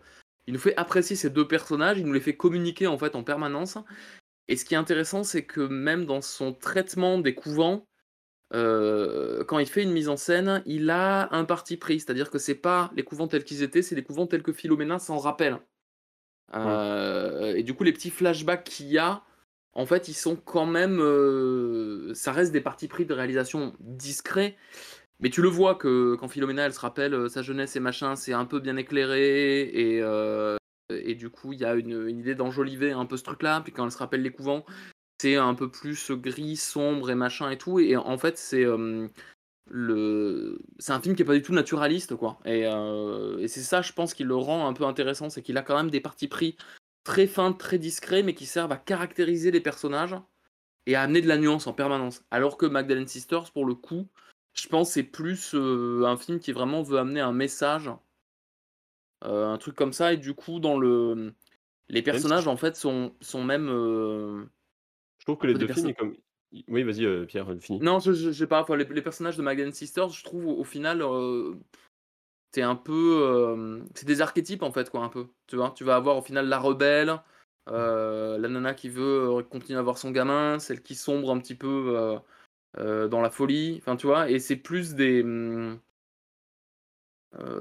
[0.48, 3.22] il nous fait apprécier ces deux personnages, il nous les fait communiquer en fait en
[3.22, 3.78] permanence.
[4.48, 7.84] Et ce qui est intéressant, c'est que même dans son traitement des couvents,
[8.54, 12.38] euh, quand il fait une mise en scène, il a un parti pris, c'est-à-dire que
[12.38, 15.58] c'est pas les couvents tels qu'ils étaient, c'est les couvents tels que Philomena s'en rappelle.
[16.54, 19.22] Euh, Et du coup, les petits flashbacks qu'il y a,
[19.74, 24.56] en fait, ils sont quand même, euh, ça reste des partis pris de réalisation discrets.
[25.20, 28.32] Mais tu le vois que quand Philomena elle se rappelle sa jeunesse et machin, c'est
[28.32, 30.02] un peu bien éclairé et,
[30.90, 33.60] et du coup il y a une, une idée d'enjoliver un peu ce truc-là.
[33.62, 34.64] Puis quand elle se rappelle les couvents,
[35.20, 37.80] c'est un peu plus gris, sombre et machin et tout.
[37.80, 39.08] Et en fait c'est euh,
[39.66, 42.38] le, c'est un film qui est pas du tout naturaliste quoi.
[42.44, 45.56] Et, euh, et c'est ça, je pense, qui le rend un peu intéressant, c'est qu'il
[45.58, 46.56] a quand même des partis pris
[47.04, 50.16] très fins, très discrets, mais qui servent à caractériser les personnages
[50.86, 52.22] et à amener de la nuance en permanence.
[52.30, 54.06] Alors que Magdalene Sisters, pour le coup,
[54.54, 57.90] je pense c'est plus euh, un film qui vraiment veut amener un message,
[59.22, 61.34] un truc comme ça, et du coup, dans le.
[61.90, 63.68] Les personnages, en fait, sont, sont même.
[65.28, 66.16] Trouve que les deux films, comme.
[66.68, 67.78] Oui, vas-y, euh, Pierre, finis.
[67.80, 70.46] Non, je, je, je sais pas, enfin, les, les personnages de Magdalene Sisters, je trouve
[70.46, 71.02] au, au final.
[71.02, 71.54] euh,
[72.52, 73.20] c'est un peu.
[73.22, 75.26] euh, c'est des archétypes, en fait, quoi, un peu.
[75.46, 77.20] Tu vois, tu vas avoir au final la rebelle.
[77.68, 81.54] euh, la nana qui veut continuer à avoir son gamin, celle qui sombre un petit
[81.54, 82.18] peu
[82.76, 85.78] dans la folie, enfin tu vois, et c'est plus des, hum,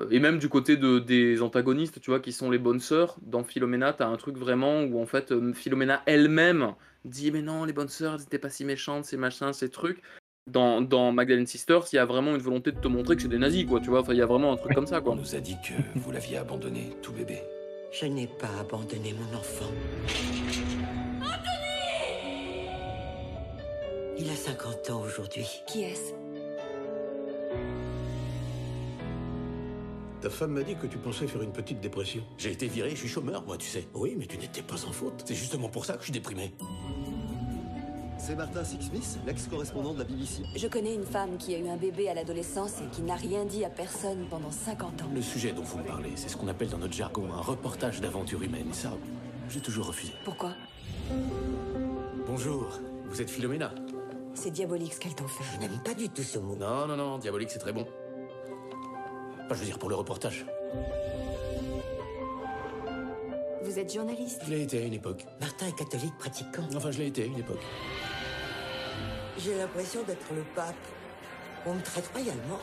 [0.09, 3.43] et même du côté de, des antagonistes, tu vois, qui sont les bonnes sœurs, dans
[3.43, 6.73] Philomena, t'as un truc vraiment où en fait euh, Philomena elle-même
[7.07, 10.01] dit mais non, les bonnes sœurs, elles étaient pas si méchantes, ces machins, ces trucs.
[10.47, 13.27] Dans, dans Magdalene Sisters, il y a vraiment une volonté de te montrer que c'est
[13.27, 15.13] des nazis, quoi, tu vois, enfin il y a vraiment un truc comme ça, quoi.
[15.13, 17.41] On nous a dit que vous l'aviez abandonné, tout bébé.
[17.91, 19.71] Je n'ai pas abandonné mon enfant.
[24.19, 25.47] Il a 50 ans aujourd'hui.
[25.67, 26.13] Qui est-ce?
[30.21, 32.23] Ta femme m'a dit que tu pensais faire une petite dépression.
[32.37, 33.87] J'ai été viré, je suis chômeur, moi, tu sais.
[33.93, 35.23] Oui, mais tu n'étais pas en faute.
[35.25, 36.53] C'est justement pour ça que je suis déprimé.
[38.17, 40.41] C'est Martha Sixsmith, l'ex-correspondant de la BBC.
[40.55, 43.45] Je connais une femme qui a eu un bébé à l'adolescence et qui n'a rien
[43.45, 45.09] dit à personne pendant 50 ans.
[45.13, 48.01] Le sujet dont vous me parlez, c'est ce qu'on appelle dans notre jargon un reportage
[48.01, 48.73] d'aventure humaine.
[48.73, 48.91] Ça,
[49.49, 50.13] j'ai toujours refusé.
[50.25, 50.53] Pourquoi?
[52.25, 53.71] Bonjour, vous êtes Philomena
[54.33, 55.43] C'est diabolique ce qu'elle t'en fait.
[55.53, 56.55] Je n'aime pas du tout ce mot.
[56.55, 57.85] Non, non, non, diabolique, c'est très bon.
[59.47, 60.45] Pas, je veux dire, pour le reportage.
[63.63, 65.25] Vous êtes journaliste Je l'ai été à une époque.
[65.39, 66.67] Martin est catholique pratiquant.
[66.75, 67.61] Enfin, je l'ai été à une époque.
[69.37, 70.75] J'ai l'impression d'être le pape.
[71.65, 72.59] On me traite royalement.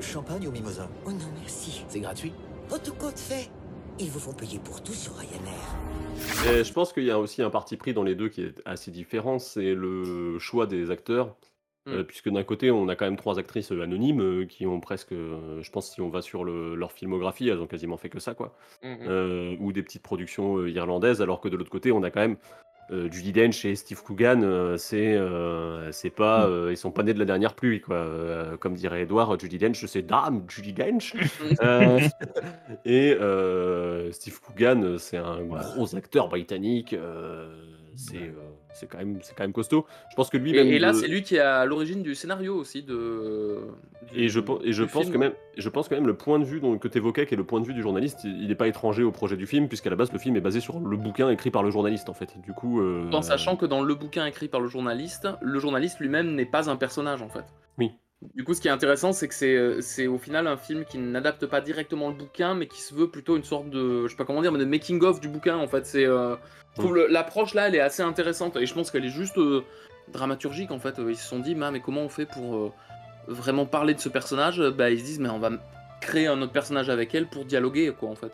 [0.00, 1.84] Champagne ou mimosa Oh non, merci.
[1.88, 2.32] C'est gratuit.
[2.70, 3.50] Oh, tout compte fait.
[3.98, 5.76] Ils vous font payer pour tout sur Ryanair.
[6.52, 8.62] Et je pense qu'il y a aussi un parti pris dans les deux qui est
[8.64, 11.36] assez différent, c'est le choix des acteurs.
[11.88, 14.80] Euh, puisque d'un côté, on a quand même trois actrices euh, anonymes euh, qui ont
[14.80, 18.08] presque, euh, je pense, si on va sur le- leur filmographie, elles ont quasiment fait
[18.08, 18.54] que ça, quoi.
[18.82, 18.98] Mhm.
[19.08, 22.20] Euh, ou des petites productions euh, irlandaises, alors que de l'autre côté, on a quand
[22.20, 22.36] même
[22.90, 24.42] euh, Judi Dench et Steve Coogan.
[24.42, 27.96] euh, c'est, euh, c'est pas, euh, ils sont pas nés de la dernière pluie, quoi.
[27.96, 31.14] Euh, comme dirait Edouard, Judi Dench, c'est Dame Judi Dench.
[31.62, 32.00] Euh,
[32.86, 36.94] et euh, Steve Coogan, c'est un gros acteur britannique.
[36.94, 37.54] euh,
[37.94, 38.32] c'est, euh,
[38.78, 39.86] c'est quand même, c'est quand même costaud.
[40.10, 42.14] Je pense que lui, Et, et là, de- c'est lui qui est à l'origine du
[42.14, 43.58] scénario aussi de.
[44.12, 45.12] du- et je, et je pense film.
[45.12, 47.34] que même, je pense quand même le point de vue dont, que tu évoquais, qui
[47.34, 49.68] est le point de vue du journaliste, il n'est pas étranger au projet du film,
[49.68, 52.14] puisqu'à la base le film est basé sur le bouquin écrit par le journaliste en
[52.14, 52.34] fait.
[52.42, 55.98] Du coup, euh, En sachant que dans le bouquin écrit par le journaliste, le journaliste
[56.00, 57.44] lui-même n'est pas un personnage en fait.
[57.78, 57.92] Oui.
[58.20, 60.84] Du coup, ce qui est intéressant, c'est que c'est, euh, c'est au final un film
[60.84, 64.08] qui n'adapte pas directement le bouquin, mais qui se veut plutôt une sorte de, je
[64.08, 65.56] sais pas comment dire, mais de making of du bouquin.
[65.56, 66.34] En fait, c'est, euh,
[66.74, 69.62] je trouve l'approche là, elle est assez intéressante, et je pense qu'elle est juste euh,
[70.12, 70.72] dramaturgique.
[70.72, 72.74] En fait, ils se sont dit, Ma, mais comment on fait pour
[73.28, 74.60] vraiment parler de ce personnage?
[74.76, 75.50] Bah, ils se disent, mais on va
[76.00, 78.32] créer un autre personnage avec elle pour dialoguer, quoi, en fait.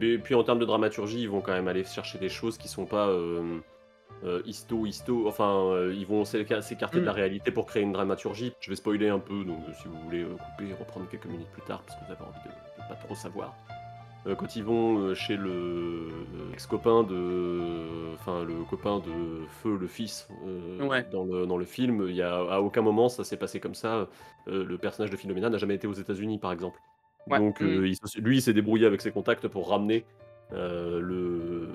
[0.00, 2.68] Et puis en termes de dramaturgie, ils vont quand même aller chercher des choses qui
[2.68, 3.10] sont pas
[4.24, 5.28] euh, histo, histo.
[5.28, 7.16] Enfin, euh, ils vont s'éca- s'écarter de la Mm.
[7.16, 8.52] réalité pour créer une dramaturgie.
[8.60, 11.62] Je vais spoiler un peu, donc euh, si vous voulez couper reprendre quelques minutes plus
[11.62, 13.54] tard, parce que vous avez envie de, de pas trop savoir.
[14.36, 16.08] Quand ils vont chez le
[16.52, 18.12] ex-copain de.
[18.14, 20.28] Enfin, le copain de Feu, le fils,
[20.80, 21.06] Ouais.
[21.10, 23.74] dans, le, dans le film, il y a, à aucun moment ça s'est passé comme
[23.76, 24.06] ça.
[24.46, 26.78] Le personnage de Philomena n'a jamais été aux États-Unis, par exemple.
[27.30, 27.38] Ouais.
[27.38, 27.66] Donc, Mm.
[27.68, 30.04] il lui, il s'est débrouillé avec ses contacts pour ramener
[30.52, 31.68] le, le,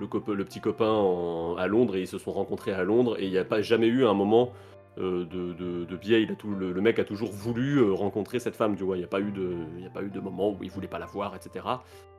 [0.00, 3.38] le petit copain à Londres et ils se sont rencontrés à Londres et il n'y
[3.38, 4.52] a pas jamais eu un moment
[4.98, 6.26] euh, de, biais.
[6.44, 8.96] Le, mec a toujours voulu euh, rencontrer cette femme, tu vois.
[8.96, 11.64] Il n'y a, pas eu de- moment où il voulait pas la voir, etc.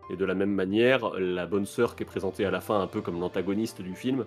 [0.10, 2.88] Et de la même manière, la bonne sœur qui est présentée à la fin un
[2.88, 4.26] peu comme l'antagoniste du film,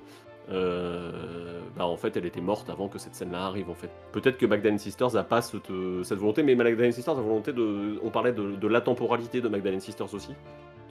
[0.50, 3.90] euh, bah en fait elle était morte avant que cette scène-là arrive en fait.
[4.12, 7.98] Peut-être que Magdalene Sisters a pas cette, volonté, mais Magdalene Sisters a volonté de...
[8.02, 10.34] On parlait de, de de Magdalene Sisters aussi.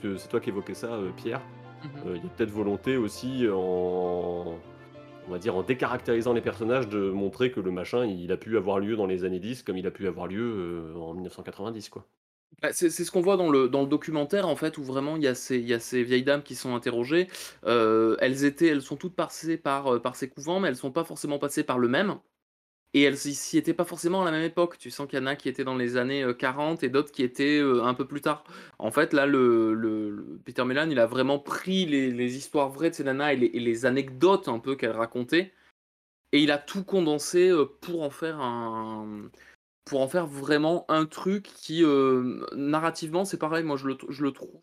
[0.02, 1.42] C'est toi qui évoquais ça, Pierre?
[1.84, 2.08] Mhm.
[2.08, 4.60] Euh, Il y a peut-être volonté aussi en...
[5.26, 8.58] On va dire en décaractérisant les personnages de montrer que le machin il a pu
[8.58, 11.90] avoir lieu dans les années 10 comme il a pu avoir lieu euh, en 1990
[11.90, 12.06] quoi.
[12.62, 15.24] Bah, c'est ce qu'on voit dans le, dans le documentaire en fait où vraiment il
[15.24, 17.28] y, a ces, il y a ces vieilles dames qui sont interrogées.
[17.66, 21.04] Euh, elles étaient, elles sont toutes passées par, par ces couvents, mais elles sont pas
[21.04, 22.20] forcément passées par le même.
[22.96, 24.78] Et elles s'y étaient pas forcément à la même époque.
[24.78, 27.12] Tu sens qu'il y en a qui étaient dans les années euh, 40 et d'autres
[27.12, 28.44] qui étaient euh, un peu plus tard.
[28.80, 32.92] En fait, là, le, le- Peter Melan, il a vraiment pris les, les histoires vraies
[32.92, 35.54] de ces nanas et les, les anecdotes un peu qu'elles racontaient.
[36.34, 39.30] Et il a tout condensé euh, pour en faire un,
[39.86, 44.24] pour en faire vraiment un truc qui, euh, narrativement, c'est pareil, moi je le, je
[44.24, 44.62] le trouve...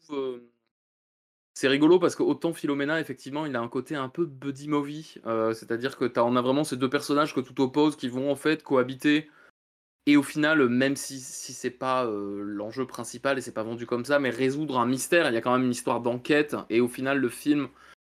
[1.61, 5.17] c'est rigolo parce que autant Philomena, effectivement, il a un côté un peu buddy movie,
[5.27, 8.33] euh, c'est-à-dire que t'as, on a vraiment ces deux personnages que tout oppose qui vont
[8.33, 9.29] en fait cohabiter.
[10.07, 13.85] Et au final, même si, si c'est pas euh, l'enjeu principal et c'est pas vendu
[13.85, 16.57] comme ça, mais résoudre un mystère, il y a quand même une histoire d'enquête.
[16.71, 17.69] Et au final, le film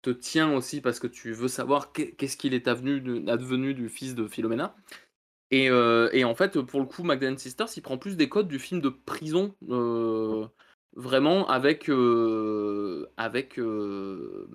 [0.02, 4.14] te tient aussi parce que tu veux savoir qu'est- qu'est-ce qu'il est advenu, du fils
[4.14, 4.76] de Philomena.
[5.50, 8.46] Et, euh, et en fait, pour le coup, Magdalene Sisters, il prend plus des codes
[8.46, 9.56] du film de prison,
[10.94, 13.58] vraiment avec, euh, avec.
[13.58, 14.46] euh,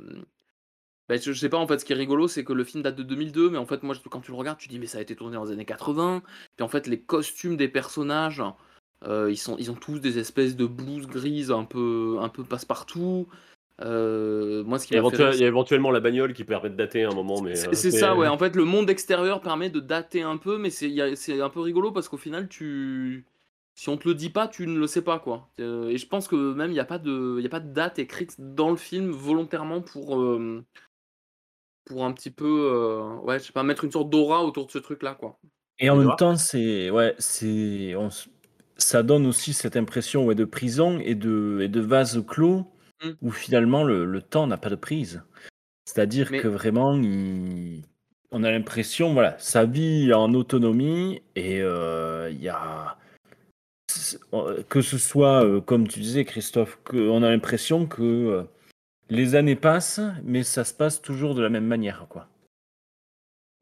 [1.09, 2.95] bah, je, sais pas, en fait, ce qui est rigolo, c'est que le film date
[2.95, 5.01] de 2002, mais en fait, moi, quand tu le regardes, tu dis, mais ça a
[5.01, 6.21] été tourné dans les années 80.
[6.55, 8.43] Puis en fait, les costumes des personnages,
[9.05, 12.43] euh, ils, sont, ils ont tous des espèces de blouses grises un peu, un peu
[12.43, 13.27] passe-partout.
[13.79, 13.87] Moi,
[14.79, 17.03] ce qui Il y, a il y a éventuellement la bagnole qui permet de dater
[17.03, 17.55] un moment, mais.
[17.55, 18.27] c'est ça, ouais.
[18.27, 21.61] En fait, le monde extérieur permet de dater un peu, mais c'est c'est un peu
[21.61, 23.25] rigolo parce qu'au final, tu.
[23.79, 25.49] Si on te le dit pas, tu ne le sais pas, quoi.
[25.59, 27.59] Euh, et je pense que même il n'y a, pas de- il y a pas
[27.59, 30.19] de date écrite dans le film volontairement pour.
[30.19, 30.65] euh,
[31.85, 32.69] pour un petit peu.
[32.73, 35.39] euh, ouais, je sais pas, mettre une sorte d'aura autour de ce truc-là, quoi.
[35.79, 38.09] Et en même temps, c'est ouais, c'est on
[38.77, 42.65] ça donne aussi cette impression ouais, de prison et de et de vase clos
[43.03, 43.09] Mm.
[43.21, 45.21] où finalement le, le temps n'a pas de prise.
[45.85, 47.83] C'est-à-dire Mais- que vraiment, il-
[48.31, 52.97] on a l'impression, voilà, sa vie en autonomie et euh, il y a
[54.69, 58.43] que ce soit euh, comme tu disais Christophe, que on a l'impression que euh,
[59.09, 62.27] les années passent, mais ça se passe toujours de la même manière, quoi.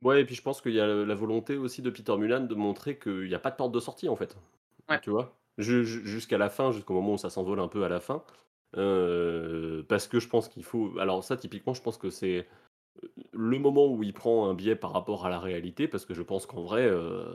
[0.04, 2.56] Ouais, et puis je pense qu'il y a la volonté aussi de Peter Mulan de
[2.56, 4.38] montrer qu'il n'y a pas de porte de sortie en fait.
[4.89, 5.00] Ouais.
[5.02, 5.36] Tu vois?
[5.58, 8.24] Ju- ju- Jusqu'à la fin, jusqu'au moment où ça s'envole un peu à la fin.
[8.78, 10.91] Euh, parce que je pense qu'il faut.
[11.00, 12.45] Alors, ça, typiquement, je pense que c'est
[13.32, 15.88] le moment où il prend un biais par rapport à la réalité.
[15.88, 17.34] Parce que je pense qu'en vrai, euh,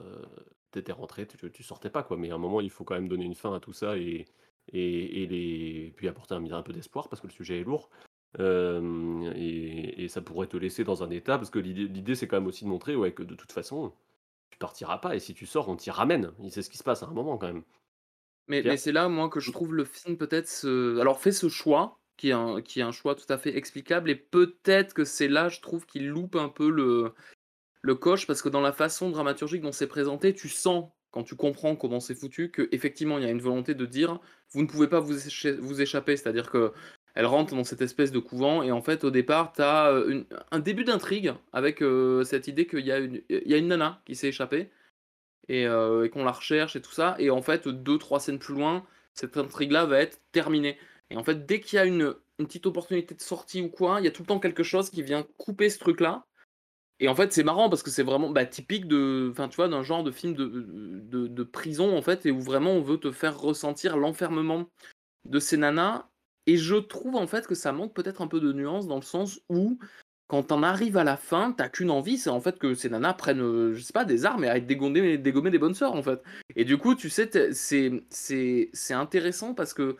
[0.70, 2.16] t'étais rentré, tu, tu sortais pas quoi.
[2.16, 4.26] Mais à un moment, il faut quand même donner une fin à tout ça et,
[4.72, 5.92] et, et les...
[5.96, 7.90] puis apporter un, un peu d'espoir parce que le sujet est lourd.
[8.38, 12.36] Euh, et, et ça pourrait te laisser dans un état, parce que l'idée, c'est quand
[12.36, 13.92] même aussi de montrer ouais, que de toute façon,
[14.50, 16.30] tu partiras pas, et si tu sors, on t'y ramène.
[16.40, 17.64] Il sait ce qui se passe à un moment quand même.
[18.46, 20.64] Mais, c'est là, moi, que je trouve le film peut-être.
[21.00, 24.10] Alors, fait ce choix, qui est, un, qui est un choix tout à fait explicable,
[24.10, 27.14] et peut-être que c'est là, je trouve, qu'il loupe un peu le,
[27.82, 31.34] le coche, parce que dans la façon dramaturgique dont c'est présenté, tu sens, quand tu
[31.34, 34.20] comprends comment c'est foutu, qu'effectivement, il y a une volonté de dire
[34.52, 36.16] vous ne pouvez pas vous, écha- vous échapper.
[36.16, 36.72] C'est-à-dire que
[37.14, 39.92] elle rentre dans cette espèce de couvent, et en fait, au départ, tu as
[40.52, 44.70] un début d'intrigue avec euh, cette idée qu'il y, a une- nana qui s'est échappée
[45.48, 47.16] et, euh, et qu'on la recherche et tout ça.
[47.18, 50.78] Et en fait, deux, trois scènes plus loin, cette intrigue-là va être terminée.
[51.10, 54.00] Et en fait, dès qu'il y a une, une petite opportunité de sortie ou quoi,
[54.00, 56.24] il y a tout le temps quelque chose qui vient couper ce truc-là.
[57.00, 59.68] Et en fait, c'est marrant parce que c'est vraiment bah, typique de, enfin, tu vois,
[59.68, 60.46] d'un genre de film de,
[61.08, 64.66] de, prison en fait, et où vraiment on veut te faire ressentir l'enfermement
[65.24, 66.06] de ces nanas.
[66.46, 69.02] Et je trouve en fait que ça manque peut-être un peu de nuance dans le
[69.02, 69.78] sens où
[70.28, 73.14] quand t'en arrives à la fin, t'as qu'une envie, c'est en fait que ces nanas
[73.14, 76.02] prennent, euh, je sais pas, des armes et arrêtent de dégommer, des bonnes sœurs en
[76.02, 76.22] fait.
[76.54, 79.96] Et du coup, tu sais, c'est c'est intéressant parce que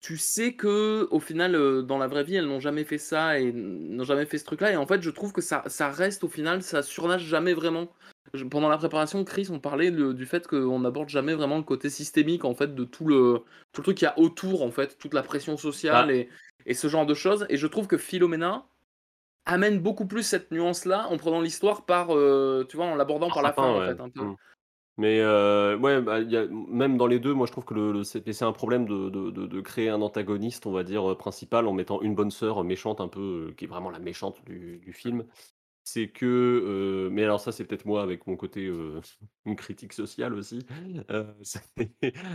[0.00, 3.38] tu sais que au final, euh, dans la vraie vie, elles n'ont jamais fait ça
[3.40, 4.72] et n'ont jamais fait ce truc-là.
[4.72, 7.88] Et en fait, je trouve que ça, ça reste au final, ça surnage jamais vraiment.
[8.34, 11.62] Je- pendant la préparation, Chris, on parlait le- du fait qu'on n'aborde jamais vraiment le
[11.64, 13.40] côté systémique en fait de tout le
[13.72, 16.14] tout le truc qu'il y a autour en fait, toute la pression sociale Bah.
[16.14, 16.28] et,
[16.66, 17.46] et ce genre de choses.
[17.48, 18.66] Et je trouve que Philomena
[19.46, 23.42] amène beaucoup plus cette nuance-là en prenant l'histoire par, euh, tu vois, en l'abordant par
[23.42, 24.22] la fin en fait un peu.
[24.22, 24.36] Mmh.
[24.98, 28.04] Mais euh, ouais, bah, y même dans les deux, moi je trouve que le, le-
[28.04, 31.68] c'est un problème de, de- de- de créer un antagoniste, on va dire, euh, principal
[31.68, 34.78] en mettant une bonne sœur méchante, un peu, euh, qui est vraiment la méchante du,
[34.78, 35.24] du film.
[35.90, 39.00] C'est que, euh, mais alors ça c'est peut-être moi avec mon côté euh,
[39.46, 40.66] une critique sociale aussi.
[41.10, 41.62] Euh, c'est-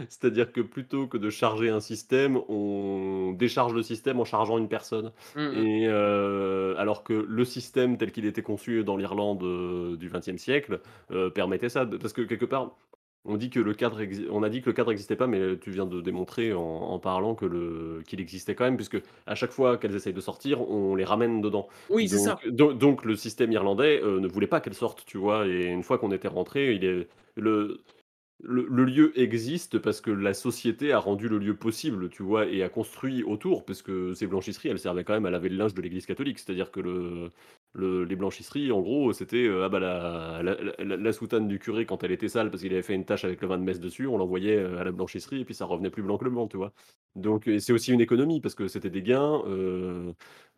[0.09, 4.69] C'est-à-dire que plutôt que de charger un système, on décharge le système en chargeant une
[4.69, 5.11] personne.
[5.35, 5.67] Mm, mm.
[5.67, 10.81] Et alors que le système tel qu'il était conçu dans l'Irlande du XXe siècle
[11.35, 12.75] permettait ça, parce que quelque part,
[13.25, 15.57] on dit que le cadre, exi- on a dit que le cadre n'existait pas, mais
[15.57, 19.35] tu viens de démontrer en, en parlant que le qu'il existait quand même, puisque à
[19.35, 21.67] chaque fois qu'elles essayent de sortir, on les ramène dedans.
[21.89, 22.43] Oui, c'est ça.
[22.43, 25.47] Donc, do- donc le système irlandais euh, ne voulait pas qu'elles sortent, tu vois.
[25.47, 27.79] Et une fois qu'on était rentré, il est le
[28.41, 32.45] le, le lieu existe parce que la société a rendu le lieu possible, tu vois,
[32.47, 35.55] et a construit autour, parce que ces blanchisseries, elles servaient quand même à laver le
[35.57, 36.39] linge de l'église catholique.
[36.39, 37.29] C'est-à-dire que le,
[37.73, 41.57] le- les blanchisseries, en gros, c'était euh, ah bah, la, la, la- la soutane du
[41.59, 43.63] curé quand elle était sale parce qu'il avait fait une tache avec le vin de
[43.63, 46.25] messe dessus, on l'envoyait euh, à la blanchisserie et puis ça revenait plus blanc que
[46.25, 46.71] le blanc, tu vois.
[47.15, 49.41] Donc c'est aussi une économie parce que c'était des gains.
[49.47, 50.11] euh,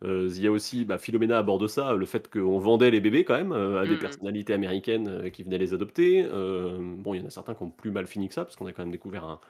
[0.04, 3.24] euh, Il y a aussi, bah, Philomena aborde ça, le fait qu'on vendait les bébés
[3.24, 3.98] quand même à des Mhm.
[3.98, 6.22] personnalités américaines qui venaient les adopter.
[6.24, 8.66] Bon, il y en a certains qui ont plus mal fini que ça, parce qu'on
[8.66, 9.40] a quand même découvert un,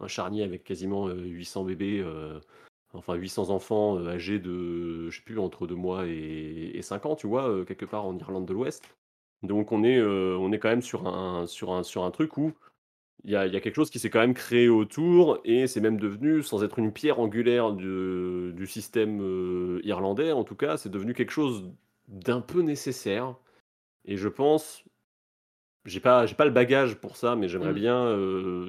[0.00, 2.04] un charnier avec quasiment euh, 800 bébés,
[2.96, 7.06] enfin 800 enfants euh, âgés de, je sais plus, entre 2 mois et, et 5
[7.06, 8.84] ans, tu vois, euh, quelque part en Irlande de l'Ouest.
[9.42, 12.36] Donc on est, euh, on est quand même sur un, sur un, sur un truc
[12.38, 12.52] où
[13.24, 15.80] il y a, y a quelque chose qui s'est quand même créé autour, et c'est
[15.80, 20.90] même devenu, sans être une pierre angulaire du, du système irlandais, en tout cas, c'est
[20.90, 21.72] devenu quelque chose
[22.08, 23.34] d'un peu nécessaire.
[24.04, 24.84] Et je pense,
[25.86, 27.74] j'ai pas, j'ai pas le bagage pour ça, mais j'aimerais Mm.
[27.74, 28.16] bien,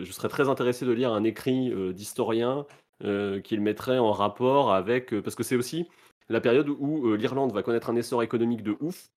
[0.02, 2.66] je serais très intéressé de lire un écrit d'historien
[3.04, 5.88] euh, qui le mettrait en rapport avec, euh, parce que c'est aussi
[6.30, 9.10] la période où euh, l'Irlande va connaître un essor économique de ouf,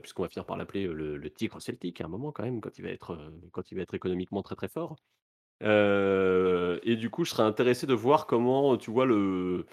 [0.00, 2.78] puisqu'on va finir par l'appeler le, le tigre celtique à un moment quand même, quand
[2.78, 3.18] il va être,
[3.52, 4.96] quand il va être économiquement très très fort.
[5.60, 9.66] Et du coup, je serais intéressé de voir comment, tu vois, le,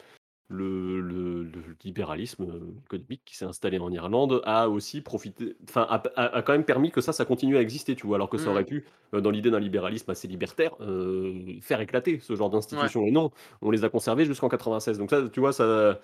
[0.47, 5.88] le, le- le libéralisme euh, économique qui s'est installé en Irlande a aussi profité, enfin,
[5.89, 8.29] a, a- a quand même permis que ça, ça continue à exister, tu vois, alors
[8.29, 8.51] que ça Mhm.
[8.51, 13.05] aurait pu, euh, dans l'idée d'un libéralisme assez libertaire, euh, faire éclater ce genre d'institutions.
[13.08, 13.31] Et non,
[13.63, 14.99] on les a conservées jusqu'en 96.
[14.99, 15.99] Donc ça, tu vois, ça,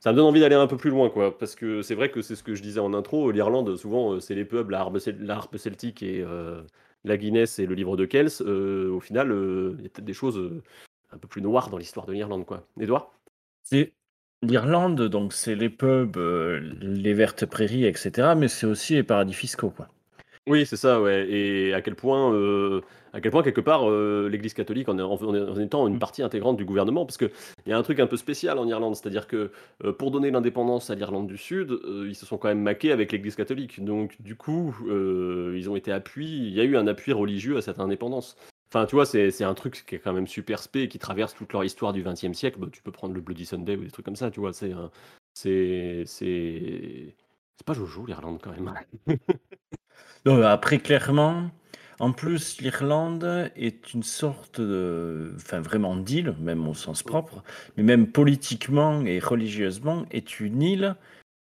[0.00, 1.36] ça me donne envie d'aller un peu plus loin, quoi.
[1.38, 4.34] Parce que c'est vrai que c'est ce que je disais en intro, l'Irlande, souvent, c'est
[4.34, 6.60] les peuples, la harpe, cel- la harpe celtique et euh,
[7.04, 8.28] la Guinness et le livre de Kells.
[8.42, 9.28] Euh, au final,
[9.78, 10.38] il y a peut-être des choses
[11.12, 12.66] un peu plus noires dans l'histoire de l'Irlande, quoi.
[12.78, 13.10] Edouard
[13.68, 13.92] C'est
[14.40, 18.34] l'Irlande, donc c'est les pubs, euh, les vertes prairies, etc.
[18.34, 19.88] Mais c'est aussi les paradis fiscaux, quoi.
[20.48, 21.28] Oui, c'est ça, ouais.
[21.28, 22.80] Et à quel point, euh,
[23.12, 26.22] à quel point quelque part, euh, l'Église catholique en, est- en, en étant une partie
[26.22, 27.30] intégrante du gouvernement, parce qu'il
[27.66, 29.50] y a un truc un peu spécial en Irlande, c'est-à-dire que
[29.84, 31.76] euh, pour donner l'indépendance à l'Irlande du Sud,
[32.06, 33.84] ils se sont quand même maqués avec l'Église catholique.
[33.84, 37.62] Donc du coup, ils ont été appuyés, il y a eu un appui religieux à
[37.62, 38.36] cette indépendance.
[38.76, 41.34] Enfin, tu vois, c'est un truc qui est quand même super spé et qui traverse
[41.34, 42.58] toute leur histoire du XXe siècle.
[42.60, 44.52] Bah, tu peux prendre le Bloody Sunday ou des trucs comme ça, tu vois.
[44.52, 44.74] C'est
[45.34, 48.74] c'est c'est pas Jojo l'Irlande quand même.
[50.44, 51.50] Après, clairement,
[52.00, 55.32] en plus, l'Irlande est une sorte de.
[55.36, 57.42] Enfin, vraiment d'île, même au sens propre,
[57.78, 60.96] mais même politiquement et religieusement, est une île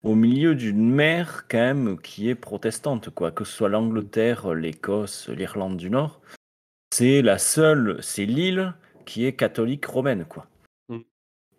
[0.03, 3.31] au milieu d'une mer, quand même, qui est protestante, quoi.
[3.31, 6.21] Que ce soit l'Angleterre, l'Écosse, l'Irlande du Nord,
[6.92, 7.98] c'est la seule.
[8.03, 8.74] C'est l'île
[9.07, 10.46] qui est catholique romaine, quoi.
[10.88, 10.98] Mm.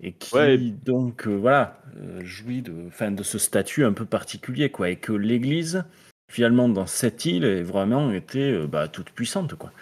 [0.02, 0.58] Et qui, Ouais.
[0.58, 4.90] donc, euh, voilà, euh, jouit de, enfin, de ce statut un peu particulier, quoi.
[4.90, 5.86] Et que l'Église
[6.30, 9.74] finalement dans cette île est vraiment été euh, bah, toute puissante quoi.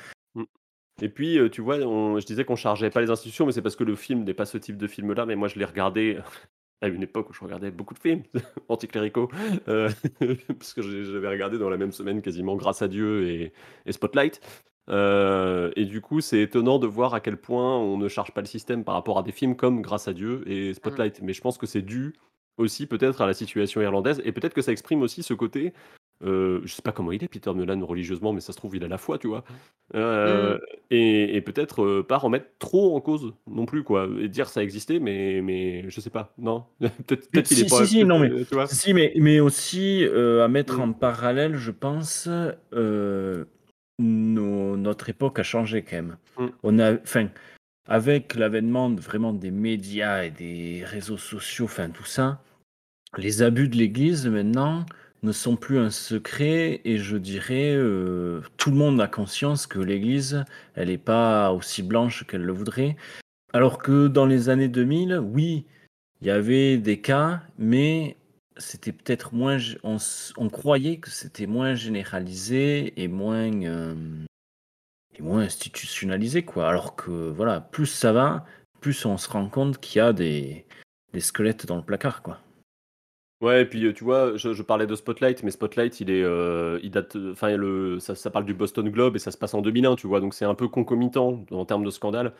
[1.02, 3.78] Et puis, tu vois, on- je disais qu'on chargeait pas les institutions, mais c'est parce
[3.78, 5.26] que le film n'est pas ce type de film-là.
[5.26, 6.18] Mais moi, je l'ai regardé
[6.82, 8.24] à une époque où je regardais beaucoup de films
[8.68, 9.30] anticléricaux,
[9.70, 9.90] euh,
[10.48, 13.54] parce que j'avais regardé dans la même semaine quasiment Grâce à Dieu et,
[13.86, 14.42] et Spotlight.
[14.90, 18.42] Euh, et du coup, c'est étonnant de voir à quel point on ne charge pas
[18.42, 21.22] le système par rapport à des films comme Grâce à Dieu et Spotlight.
[21.22, 22.14] Mais je pense que c'est dû
[22.58, 25.74] aussi peut-être à la situation irlandaise et peut-être que ça exprime aussi ce côté.
[26.26, 28.84] euh, je sais pas comment il est Peter Nolan religieusement, mais ça se trouve il
[28.84, 29.46] a la foi, tu vois.
[29.96, 30.60] Euh, Mmh.
[30.92, 34.10] et, et peut-être euh, pas remettre trop en cause non plus, quoi.
[34.20, 36.66] Et dire ça existait, mais mais je sais pas, non?
[37.08, 37.86] peut-être peut-être qu'il est Si, pas.
[37.86, 38.68] si, si, non, mais, peut-être, tu vois.
[38.68, 40.82] si, mais, mais aussi euh, à mettre Mm.
[40.82, 42.28] en parallèle, je pense,
[42.74, 43.46] euh,
[44.00, 46.18] nos- notre époque a changé quand même.
[46.38, 46.48] Mm.
[46.64, 47.30] On a, enfin,
[47.88, 52.42] avec l'avènement de- vraiment des médias et des réseaux sociaux, enfin tout ça,
[53.18, 54.86] les abus de l'Église maintenant
[55.22, 59.80] ne sont plus un secret et je dirais euh, tout le monde a conscience que
[59.80, 60.46] l'Église,
[60.76, 62.96] elle n'est pas aussi blanche qu'elle le voudrait.
[63.52, 65.66] Alors que dans les années 2000, oui,
[66.22, 68.16] il y avait des cas, mais
[68.60, 69.58] c'était peut-être moins.
[69.84, 73.96] On, croyait que c'était moins généralisé et moins, euh,
[75.18, 76.68] et moins institutionnalisé, quoi.
[76.68, 78.46] Alors que voilà, plus ça va,
[78.82, 80.66] plus on se rend compte qu'il y a des,
[81.14, 82.40] des squelettes dans le placard, quoi.
[83.42, 86.78] Ouais, et puis euh, tu vois, je, parlais de Spotlight, mais Spotlight, il est, euh,
[86.84, 89.96] il date, enfin le, ça, parle du Boston Globe et ça se passe en 2001,
[89.96, 92.34] tu vois, donc c'est un peu concomitant en termes de scandale,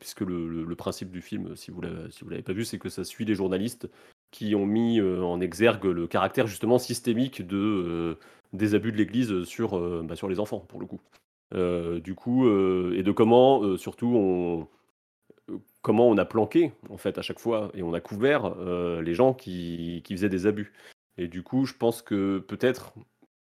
[0.00, 2.88] puisque le, le- principe du film, si vous l'avez, si l'avez pas vu, c'est que
[2.88, 3.90] ça suit les journalistes
[4.32, 8.16] qui ont mis euh, en exergue le caractère justement systémique euh,
[8.52, 11.00] des abus de l'Église sur, euh, bah, sur les enfants, pour le coup.
[12.02, 14.68] Du coup, et de comment, surtout, on
[15.82, 18.54] comment on a planqué en fait à chaque fois et on a couvert
[19.02, 20.72] les gens qui, qui faisaient des abus.
[21.18, 22.94] Et du coup, je pense que peut-être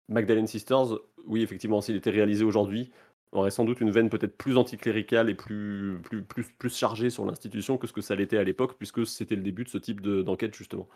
[0.09, 2.91] Magdalene Sisters, oui, effectivement, s'il était réalisé aujourd'hui,
[3.33, 7.25] aurait sans doute une veine peut-être plus anticléricale et plus, plus, plus, plus chargée sur
[7.25, 10.01] l'institution que ce que ça l'était à l'époque, puisque c'était le début de ce type
[10.01, 10.87] de- d'enquête, justement.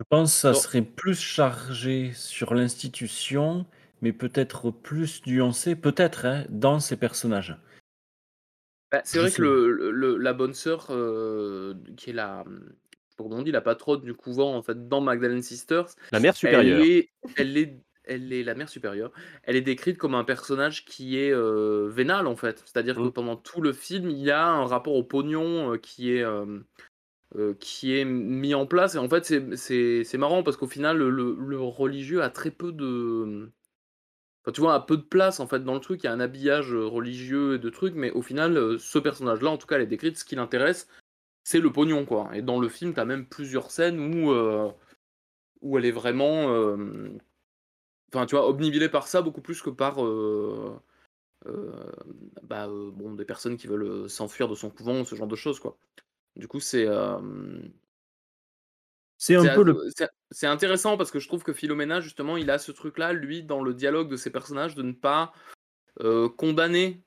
[0.00, 0.58] Je pense que ça Non.
[0.58, 3.66] serait plus chargé sur l'institution,
[4.02, 7.56] mais peut-être plus nuancé, peut-être, hein, dans ces personnages.
[8.90, 12.44] Bah, c'est vrai sais que le, le- le- la bonne sœur, euh, qui est la,
[13.18, 16.80] on dit la patronne du couvent en fait dans Magdalene Sisters, La mère supérieure.
[16.80, 17.76] elle est, elle est,
[18.06, 19.10] elle est la mère supérieure.
[19.44, 23.12] Elle est décrite comme un personnage qui est euh, vénal en fait, c'est-à-dire que Mm.
[23.12, 26.60] pendant tout le film, il y a un rapport au pognon euh, qui est euh,
[27.58, 29.24] qui est mis en place et en fait
[29.56, 33.50] c'est- marrant parce qu'au final le, religieux a très peu de
[34.44, 36.12] Enfin, tu vois, a peu de place en fait dans le truc, il y a
[36.12, 39.82] un habillage religieux et de trucs, mais au final, ce personnage-là, en tout cas, elle
[39.82, 40.86] est décrite, ce qui l'intéresse,
[41.44, 42.28] c'est le pognon, quoi.
[42.34, 44.34] Et dans le film, t'as même plusieurs scènes où,
[45.62, 46.76] où elle est vraiment,
[48.14, 50.78] enfin, tu vois, obnubilée par ça beaucoup plus que par, euh,
[51.46, 51.92] euh,
[52.42, 55.60] bah, euh, bon, des personnes qui veulent s'enfuir de son couvent, ce genre de choses,
[55.60, 55.76] quoi.
[56.36, 56.86] Du coup, c'est,
[59.18, 59.88] C'est un peu le.
[60.30, 63.62] c'est- intéressant parce que je trouve que Philomena, justement, il a ce truc-là, lui, dans
[63.62, 65.32] le dialogue de ses personnages, de ne pas
[66.36, 67.03] condamner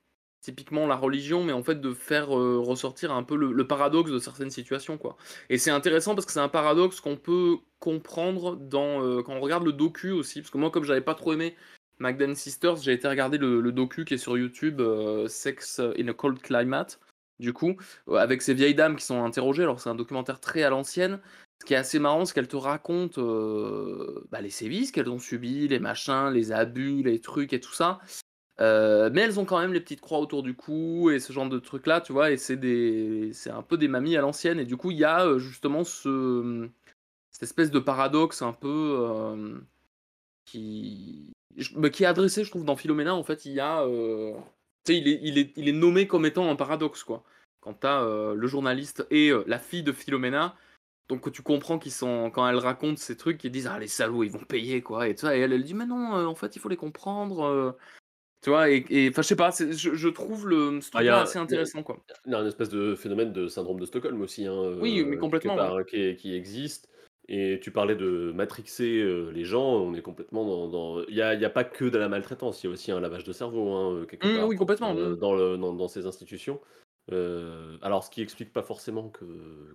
[0.47, 4.17] typiquement la religion, mais en fait de faire euh, ressortir un peu le, paradoxe de
[4.17, 5.17] certaines situations, quoi.
[5.49, 9.65] Et c'est intéressant parce que c'est un paradoxe qu'on peut comprendre euh, quand on regarde
[9.65, 11.53] le docu aussi, parce que moi, comme j'avais pas trop aimé
[11.99, 16.13] Magdalene Sisters, j'ai été regarder le, docu qui est sur YouTube, euh, Sex in a
[16.13, 17.01] Cold Climate,
[17.39, 17.75] du coup,
[18.09, 19.63] avec ces vieilles dames qui sont interrogées.
[19.63, 21.19] Alors c'est un documentaire très à l'ancienne.
[21.59, 23.21] Ce qui est assez marrant, c'est qu'elles te racontent
[24.31, 27.99] bah, les sévices qu'elles ont subis, les machins, les abus, les trucs et tout ça.
[28.59, 31.47] Euh, mais elles ont quand même les petites croix autour du cou et ce genre
[31.47, 34.59] de trucs là, tu vois, et c'est des, c'est un peu des mamies à l'ancienne.
[34.59, 36.67] Et du coup, il y a euh, justement ce,
[37.31, 39.59] cette espèce de paradoxe un peu euh,
[40.45, 41.33] qui,
[41.75, 43.13] bah, qui est adressé, je trouve, dans Philomena.
[43.13, 46.25] En fait, il y a, tu sais, il est, il est, il est nommé comme
[46.25, 47.23] étant un paradoxe, quoi.
[47.61, 48.03] Quand t'as
[48.33, 50.55] le journaliste et la fille de Philomena,
[51.09, 54.23] donc tu comprends qu'ils sont, quand elle raconte ces trucs, qu'ils disent ah les salauds
[54.23, 56.59] ils vont payer quoi et ça, et elle elle dit mais non, en fait il
[56.59, 57.75] faut les comprendre.
[58.43, 61.21] Tu vois, et et- enfin, je sais pas, je, je trouve le, ce Ah, a-
[61.21, 61.97] assez intéressant, quoi.
[62.25, 65.05] Il y a un espèce de phénomène de syndrome de Stockholm aussi, hein, Oui, euh,
[65.05, 66.89] mais complètement, quelque part, qui, qui existe.
[67.29, 70.67] Et tu parlais de matrixer euh, les gens, on est complètement dans...
[70.69, 73.01] dans- Il n'y a, a pas que de la maltraitance, il y a aussi un
[73.01, 75.15] lavage de cerveau, hein, euh, quelque Mmh, part, oui, complètement, euh, mmh.
[75.17, 76.61] dans, le, dans, dans ces institutions.
[77.11, 79.25] Euh, alors, ce qui explique pas forcément que,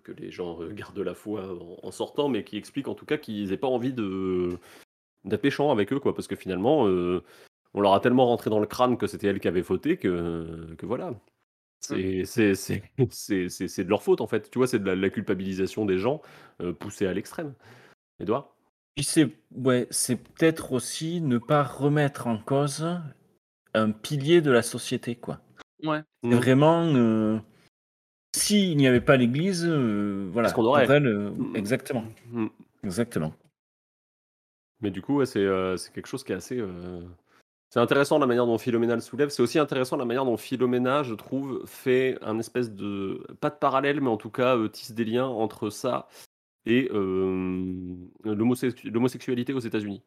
[0.05, 1.43] que les gens euh, gardent la foi
[1.83, 4.51] en, en sortant, mais qui explique en tout cas qu'ils n'aient pas envie de
[5.25, 7.23] d'être méchants avec eux, quoi, parce que finalement, euh,
[7.75, 10.75] on leur a tellement rentré dans le crâne que c'était elle qui avait fauté que,
[10.79, 11.15] que voilà.
[11.81, 14.51] C'est c'est- c'est- c'est- c'est- c'est de leur faute en fait.
[14.51, 16.23] Tu vois, c'est de la, la culpabilisation des gens
[16.61, 17.55] euh, poussée à l'extrême.
[18.21, 18.55] Edouard?
[19.01, 22.87] C'est ouais, c'est peut-être aussi ne pas remettre en cause
[23.75, 25.41] un pilier de la société, quoi.
[25.83, 26.03] Ouais.
[26.23, 26.37] C'est Mhm.
[26.37, 26.85] vraiment.
[26.95, 27.39] euh,
[28.35, 30.53] S'il n'y avait pas l'Église, euh, voilà.
[30.53, 30.87] Qu'on aurait?
[30.89, 31.57] elle, euh, Mhm.
[31.57, 32.05] exactement.
[32.85, 33.35] Exactement.
[34.81, 36.59] Mais du coup, ouais, c'est euh, c'est quelque chose qui est assez.
[37.73, 39.31] C'est intéressant la manière dont Philomena le soulève.
[39.31, 43.27] C'est aussi intéressant la manière dont Philomena, je trouve, fait un espèce de.
[43.41, 46.07] Pas de parallèle, mais en tout cas euh, tisse des liens entre ça
[46.67, 47.95] et euh,
[48.25, 50.03] l'homosexu- l'homosexualité aux États-Unis.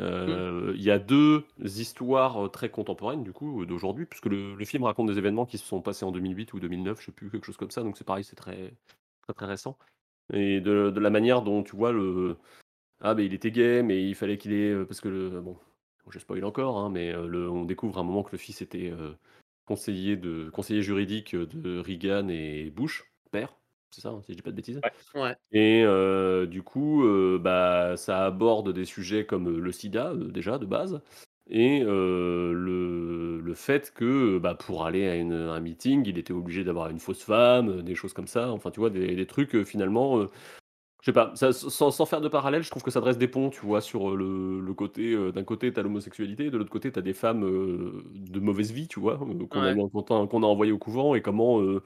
[0.00, 4.82] Euh, Il y a deux histoires très contemporaines du coup d'aujourd'hui, puisque le, le film
[4.82, 7.44] raconte des événements qui se sont passés en 2008 ou 2009, je sais plus, quelque
[7.46, 7.84] chose comme ça.
[7.84, 8.74] Donc c'est pareil, c'est très,
[9.22, 9.78] très très récent.
[10.32, 12.36] Et de, de la manière dont tu vois le
[13.00, 15.56] ah mais il était gay, mais il fallait qu'il ait parce que le bon,
[16.10, 18.62] je spoil encore, hein, mais euh, le, on découvre à un moment que le fils
[18.62, 19.12] était euh,
[19.66, 23.56] conseiller de conseiller juridique de Reagan et Bush père,
[23.90, 24.80] c'est ça, hein, si je dis pas de bêtises.
[25.14, 25.34] Ouais.
[25.52, 30.30] Et euh, du coup, euh, bah, ça aborde des sujets comme euh, le sida, euh,
[30.30, 31.00] déjà, de base,
[31.48, 36.32] et euh, le, le fait que bah, pour aller à une- un meeting, il était
[36.32, 39.26] obligé d'avoir une fausse femme, euh, des choses comme ça, enfin, tu vois, des, des
[39.26, 40.26] trucs, euh, finalement, euh,
[41.06, 43.28] je sais pas, ça, sans, sans faire de parallèle, je trouve que ça dresse des
[43.28, 46.68] ponts, tu vois, sur euh, le, le côté, euh, d'un côté, t'as l'homosexualité, de l'autre
[46.68, 50.02] côté, t'as des femmes euh, de mauvaise vie, tu vois, euh, qu'on a, Ouais.
[50.04, 51.60] qu'on qu'on a envoyées au couvent, et comment...
[51.62, 51.80] euh,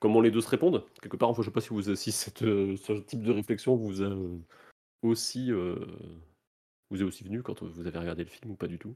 [0.00, 0.84] comment les deux se répondent.
[1.00, 3.74] Quelque part, enfin, je sais pas si, vous, si cette, euh, ce type de réflexion
[3.74, 4.38] vous a euh,
[5.00, 5.74] aussi, euh,
[6.90, 8.94] vous est aussi venu quand vous avez regardé le film ou pas du tout.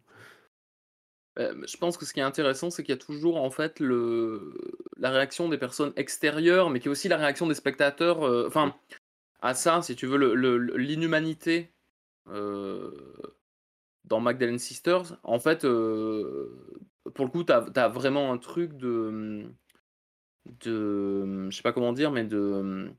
[1.38, 3.80] Euh, je pense que ce qui est intéressant, c'est qu'il y a toujours en fait
[3.80, 4.52] le...
[4.98, 8.22] la réaction des personnes extérieures, mais qui est aussi la réaction des spectateurs.
[8.22, 8.76] euh, Enfin,
[9.42, 10.16] à ça, si tu veux,
[10.76, 11.74] l'inhumanité
[12.28, 12.92] euh,
[14.04, 15.18] dans Magdalene Sisters.
[15.24, 16.78] En fait, euh,
[17.14, 19.44] pour le coup, tu as, vraiment un truc de.
[20.46, 22.90] de je sais pas comment dire, mais de.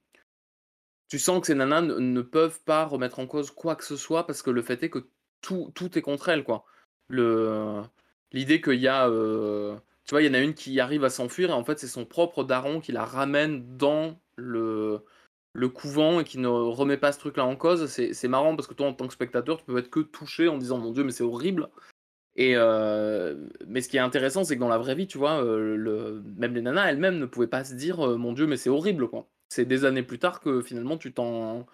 [1.07, 4.25] Tu sens que ces nanas ne, peuvent pas remettre en cause quoi que ce soit
[4.25, 5.07] parce que le fait est que
[5.41, 6.65] tout, tout est contre elles, quoi.
[7.09, 9.75] L'idée qu'il y a euh,
[10.05, 11.87] tu vois il y en a une qui arrive à s'enfuir et en fait c'est
[11.87, 15.05] son propre daron qui la ramène dans le
[15.53, 18.67] le couvent et qui ne remet pas ce truc là en cause c'est marrant parce
[18.67, 21.03] que toi en tant que spectateur tu peux être que touché en disant mon dieu
[21.03, 21.69] mais c'est horrible
[22.35, 25.43] et euh, mais ce qui est intéressant c'est que dans la vraie vie tu vois
[25.43, 28.57] euh, le même les nanas elles-mêmes ne pouvaient pas se dire euh, mon dieu mais
[28.57, 31.67] c'est horrible quoi c'est des années plus tard que finalement tu t'en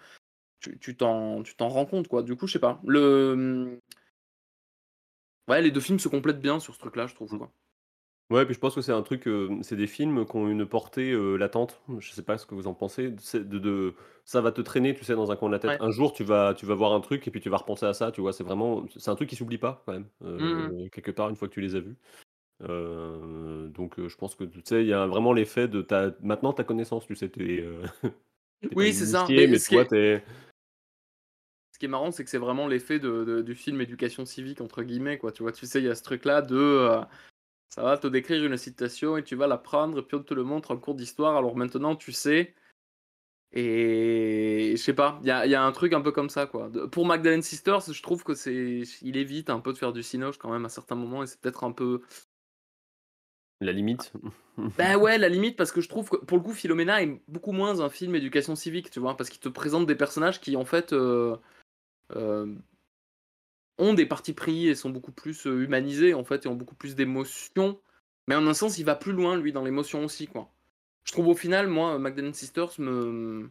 [0.60, 3.80] tu tu t'en tu t'en rends compte quoi du coup je sais pas le
[5.50, 7.36] Ouais, les deux films se complètent bien sur ce truc-là, je trouve.
[7.36, 7.52] Quoi.
[8.30, 10.64] Ouais, puis je pense que c'est un truc, euh, c'est des films qui ont une
[10.64, 11.80] portée euh, latente.
[11.98, 13.12] Je sais pas ce que vous en pensez.
[13.18, 15.70] C'est De, de- ça va te traîner, tu sais, dans un coin de la tête.
[15.72, 15.76] Ouais.
[15.80, 17.92] Un jour, tu vas, tu vas voir un truc et puis tu vas repenser à
[17.92, 18.12] ça.
[18.12, 20.06] Tu vois, c'est vraiment, c'est un truc qui s'oublie pas quand même.
[20.24, 21.96] euh, Quelque part, une fois que tu les as vus.
[22.62, 26.12] Euh, donc, euh, je pense que tu sais, il y a vraiment l'effet de ta,
[26.22, 27.06] maintenant ta connaissance.
[27.06, 27.82] Tu sais, t'es, euh,
[28.62, 29.20] t'es pas Oui, c'est ça.
[29.28, 30.24] initié, Mais mais ce qui est- t'es.
[31.72, 34.60] Ce qui est marrant, c'est que c'est vraiment l'effet de, de- du film éducation civique,
[34.60, 35.16] entre guillemets.
[35.18, 35.32] Quoi.
[35.32, 37.00] Tu vois, tu sais, il y a ce truc-là de.
[37.70, 40.34] Ça va te décrire une citation et tu vas la prendre et puis on te
[40.34, 41.36] le montre en cours d'histoire.
[41.36, 42.54] Alors maintenant, tu sais.
[43.52, 46.30] Et je sais pas, il y a, il y a un truc un peu comme
[46.30, 46.68] ça, quoi.
[46.68, 48.82] De- pour Magdalene Sisters, je trouve que c'est.
[49.02, 51.40] Il évite un peu de faire du cinoche quand même à certains moments et c'est
[51.40, 52.02] peut-être un peu.
[53.60, 54.12] La limite.
[54.76, 57.52] Ben ouais, la limite, parce que je trouve que pour le coup, Philomena est beaucoup
[57.52, 60.66] moins un film éducation civique, tu vois, parce qu'il te présente des personnages qui en
[60.66, 61.34] fait euh,
[62.14, 62.54] euh,
[63.78, 66.74] ont des partis pris et sont beaucoup plus euh, humanisés en fait et ont beaucoup
[66.74, 67.80] plus d'émotions.
[68.28, 70.52] Mais en un sens, il va plus loin lui dans l'émotion aussi, quoi.
[71.04, 73.48] Je trouve au final, moi, Magdalene Sisters me,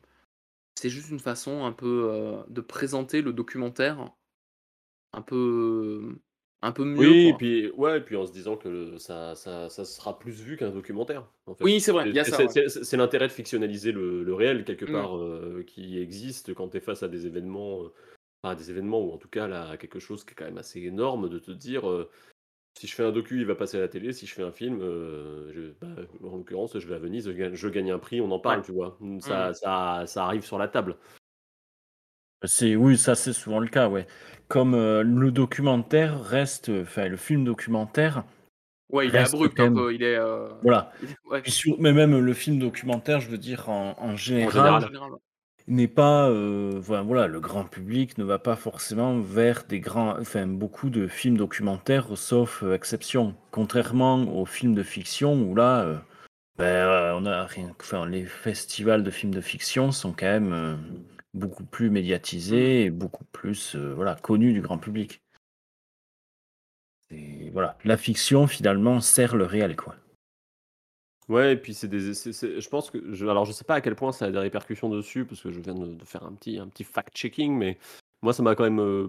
[0.76, 4.12] c'est juste une façon un peu euh, de présenter le documentaire,
[5.14, 6.16] un peu,
[6.62, 7.00] un peu mieux.
[7.00, 10.18] Oui, et puis, ouais, et puis en se disant que le- ça, ça, ça sera
[10.20, 11.28] plus vu qu'un documentaire.
[11.48, 11.64] en fait.
[11.64, 12.98] Oui, c'est vrai, il y a ça, C'est- ouais.
[12.98, 14.92] l'intérêt de fictionnaliser le, le réel, quelque Mm.
[14.92, 17.94] part, euh, qui existe quand tu es face à des événements, euh,
[18.44, 20.46] enfin, à des événements, ou en tout cas là, à quelque chose qui est quand
[20.46, 22.10] même assez énorme, de te dire, euh,
[22.78, 24.52] si je fais un docu, il va passer à la télé, si je fais un
[24.52, 28.00] film, euh, je- bah, en l'occurrence, je vais à Venise, je gagne, je gagne un
[28.00, 28.66] prix, on en parle, Ouais.
[28.66, 28.98] tu vois.
[29.20, 29.54] Ça, Mm.
[29.56, 30.96] ça, ça arrive sur la table.
[32.46, 34.08] C'est oui, ça c'est souvent le cas, ouais.
[34.48, 38.24] Comme euh, le documentaire reste, enfin le film documentaire.
[38.90, 40.16] Ouais, il est abrupt un peu, il est.
[40.16, 40.92] euh, Voilà.
[41.26, 41.42] ouais.
[41.42, 45.20] Puis mais même le film documentaire, je veux dire en, en général, général, ouais.
[45.70, 50.48] N'est pas, euh, voilà, le grand public ne va pas forcément vers des grands, enfin
[50.48, 53.36] beaucoup de films documentaires, sauf euh, exception.
[53.52, 55.98] Contrairement aux films de fiction où là, euh,
[56.58, 60.78] ben, on a rien, enfin les festivals de films de fiction sont quand même
[61.34, 65.22] beaucoup plus médiatisés et beaucoup plus, voilà, connus du grand public.
[67.12, 69.96] Et voilà, la fiction finalement sert le réel, quoi.
[71.30, 73.76] Ouais, et puis c'est des, c'est- c'est- je pense que, je, alors je sais pas
[73.76, 76.24] à quel point ça a des répercussions dessus, parce que je viens de, de faire
[76.24, 77.78] un petit, un petit fact-checking, mais
[78.24, 79.08] moi ça m'a quand même, euh,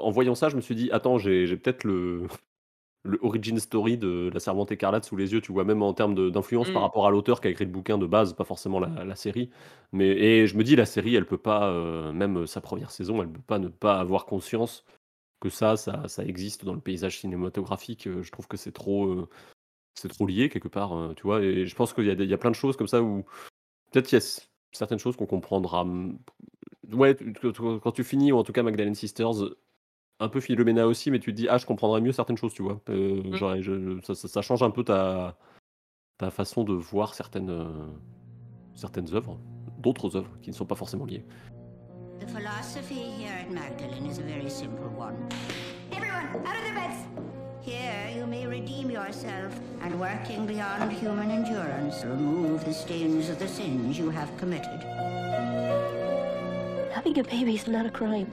[0.00, 2.26] en voyant ça, je me suis dit, attends, j'ai j'ai peut-être le,
[3.04, 6.14] le origin story de La Servante écarlate sous les yeux, tu vois, même en termes
[6.14, 6.84] de- d'influence par Mm.
[6.84, 9.50] rapport à l'auteur qui a écrit le bouquin de base, pas forcément la, la série.
[9.92, 13.22] Mais, et je me dis, la série, elle peut pas, euh, même sa première saison,
[13.22, 14.84] elle peut pas ne pas avoir conscience
[15.40, 18.06] que ça, ça, ça existe dans le paysage cinématographique.
[18.08, 19.28] Euh, Je trouve que c'est trop, euh,
[19.94, 21.40] c'est trop lié quelque part, euh, tu vois.
[21.42, 23.02] Et je pense qu'il y, a des- il y a plein de choses comme ça
[23.02, 23.24] où
[23.92, 25.82] peut-être il y a s- certaines choses qu'on comprendra.
[25.82, 26.18] m-
[26.92, 29.30] Ouais, tu- tu- tu- quand tu finis, ou en tout cas Magdalene Sisters,
[30.20, 32.62] un peu Philomena aussi, mais tu te dis, ah, je comprendrais mieux certaines choses, tu
[32.62, 32.80] vois.
[32.90, 33.36] Euh, Mmh.
[33.36, 35.36] j'aurais- je- ça, ça- ça change un peu ta,
[36.18, 37.86] ta façon de voir certaines, euh,
[38.74, 39.38] certaines œuvres,
[39.78, 41.24] d'autres œuvres qui ne sont pas forcément liées.
[42.20, 45.16] The philosophy here at Magdalene is a very simple one.
[45.90, 47.43] Everyone, out of their beds!
[47.64, 53.48] Here you may redeem yourself and working beyond human endurance, remove the stains of the
[53.48, 54.82] sins you have committed.
[56.92, 58.30] Having a baby is not a crime.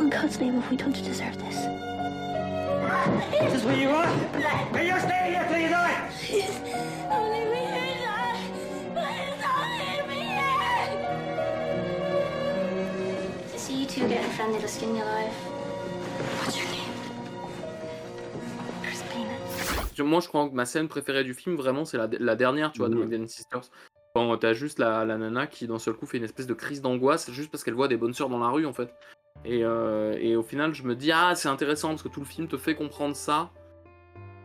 [0.00, 1.66] In God's name, if we don't deserve this?
[3.32, 4.06] This is where you are?
[4.72, 6.10] Can you stay here till you die?
[6.18, 6.60] Please,
[7.10, 8.36] don't leave me here, Dad.
[8.94, 10.96] Please don't leave me here.
[13.52, 15.53] To see you two getting friendly to skin you alive.
[20.02, 22.78] Moi, je crois que ma scène préférée du film, vraiment, c'est la, la dernière, tu
[22.78, 23.00] vois, de Mhm.
[23.00, 23.62] Magdalene Sisters.
[24.14, 26.80] Quand t'as juste la, la nana qui, d'un seul coup, fait une espèce de crise
[26.80, 28.94] d'angoisse, juste parce qu'elle voit des bonnes sœurs dans la rue, en fait.
[29.44, 32.26] Et, euh, et au final, je me dis, ah, c'est intéressant, parce que tout le
[32.26, 33.50] film te fait comprendre ça.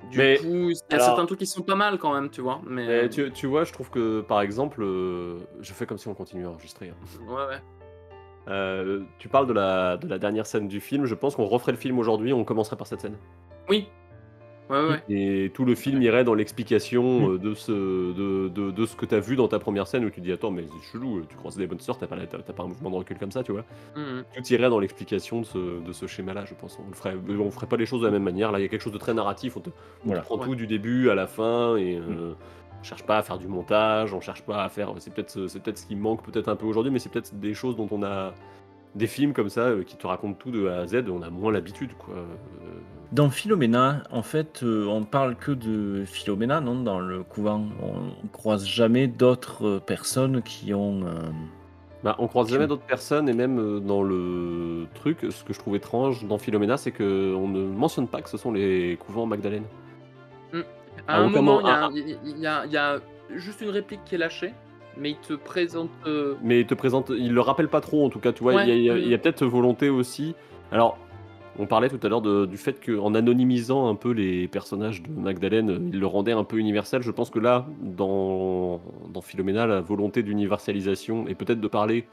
[0.10, 2.30] Du Mais, coup, il y a alors- certains trucs qui sont pas mal quand même,
[2.32, 2.62] tu vois.
[2.66, 6.00] Mais, Mais Eh, tu, tu vois, je trouve que, par exemple, euh, je fais comme
[6.00, 6.90] si on continuait à enregistrer.
[6.90, 6.96] hein.
[7.28, 7.62] Ouais, ouais.
[8.48, 11.74] Euh, tu parles de la, de la dernière scène du film, je pense qu'on referait
[11.74, 13.18] le film aujourd'hui, on commencerait par cette scène.
[13.70, 13.88] Oui.
[14.70, 15.04] Ouais, ouais.
[15.10, 19.06] Et tout le film irait dans l'explication euh, de ce, de, de, de ce que
[19.08, 21.26] tu as vu dans ta première scène où tu dis Attends, mais c'est chelou, euh,
[21.28, 23.32] tu croises des bonnes sœurs, t'as pas, t'as t'as pas un mouvement de recul comme
[23.32, 23.66] ça, tu vois.
[23.96, 24.24] Mhm.
[24.36, 26.78] Tout irait dans l'explication de ce, de ce schéma-là, je pense.
[26.86, 28.52] On le ferait, euh, on ferait pas les choses de la même manière.
[28.52, 29.58] Là, il y a quelque chose de très narratif.
[29.58, 30.22] On te, on te Voilà.
[30.22, 30.46] prend Ouais.
[30.46, 32.34] tout du début à la fin et euh,
[32.80, 34.94] on cherche pas à faire du montage, on cherche pas à faire.
[35.00, 37.34] C'est peut-être ce- c'est peut-être ce qui manque peut-être un peu aujourd'hui, mais c'est peut-être
[37.40, 38.34] des choses dont on a.
[38.96, 41.30] Des films comme ça euh, qui te racontent tout de A à Z, on a
[41.30, 42.16] moins l'habitude, quoi.
[42.16, 42.26] Euh,
[43.12, 48.28] Dans Philomena, en fait, euh, on parle que de Philomena, non Dans le couvent, on
[48.30, 51.02] croise jamais d'autres euh, personnes qui ont.
[51.06, 51.30] euh,
[52.04, 55.76] Bah, on croise jamais d'autres personnes et même dans le truc, ce que je trouve
[55.76, 59.66] étrange dans Philomena, c'est que on ne mentionne pas que ce sont les couvents Magdalene.
[60.54, 60.60] Mm.
[61.08, 63.00] Ah, À un moment, y ah, y, y il y a
[63.36, 64.54] juste une réplique qui est lâchée,
[64.98, 65.90] mais il te présente.
[66.08, 68.56] euh, Mais il te présente, il le rappelle pas trop en tout cas, tu vois,
[68.56, 69.00] Ouais, il y a, il y a- mm.
[69.00, 70.36] il y a peut-être volonté aussi.
[70.72, 70.98] Alors,
[71.58, 75.90] on parlait tout à l'heure du fait qu'en anonymisant un peu les personnages de Magdalene,
[75.92, 77.02] il le rendait un peu universel.
[77.02, 78.80] Je pense que là, dans,
[79.14, 82.08] dans Philomena, la volonté d'universalisation et peut-être de parler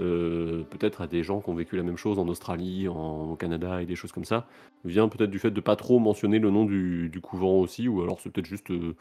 [0.00, 3.36] euh, peut-être à des gens qui ont vécu la même chose en Australie, en, au
[3.36, 4.46] Canada et des choses comme ça,
[4.84, 8.02] vient peut-être du fait de pas trop mentionner le nom du, du couvent aussi, ou
[8.02, 8.94] alors c'est peut-être juste euh,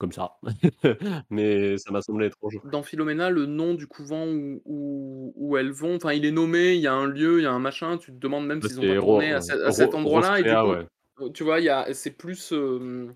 [0.00, 0.38] comme ça.
[1.30, 2.58] Mais ça m'a semblé étrange.
[2.72, 6.74] dans Philomena, le nom du couvent où, où, où elles vont, enfin, il est nommé,
[6.74, 8.68] il y a un lieu, il y a un machin, tu te demandes même Bah,
[8.68, 10.40] s'ils ont pas tourné à, cet endroit-là.
[10.40, 10.86] Et du coup, ouais.
[11.20, 11.60] euh, tu vois,
[11.92, 12.52] c'est plus.
[12.52, 13.08] euh,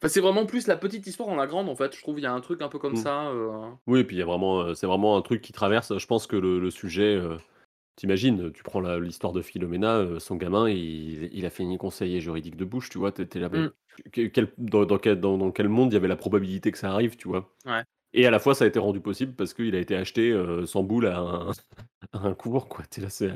[0.00, 1.94] Enfin, c'est vraiment plus la petite histoire dans la grande, en fait.
[1.96, 2.96] Je trouve il y a un truc un peu comme Mm.
[2.96, 3.28] ça.
[3.30, 5.98] euh, Oui, et puis il y a vraiment, c'est vraiment un truc qui traverse.
[5.98, 7.20] Je pense que le, le sujet,
[7.96, 12.20] t'imagines, tu prends la- l'histoire de Philomena, euh, son gamin, il, il a fini conseiller
[12.20, 13.72] juridique de bouche, tu vois, t'es t'es là, mais Mm.
[14.12, 16.78] que- quel- dans, dans quel, dans, dans quel monde il y avait la probabilité que
[16.78, 17.54] ça arrive, tu vois?
[17.66, 17.82] Ouais.
[18.12, 20.66] Et à la fois, ça a été rendu possible parce qu'il a été acheté euh,
[20.66, 21.50] sans boule à un,
[22.12, 22.84] à un cours, quoi.
[22.86, 23.32] T'es là, c'est.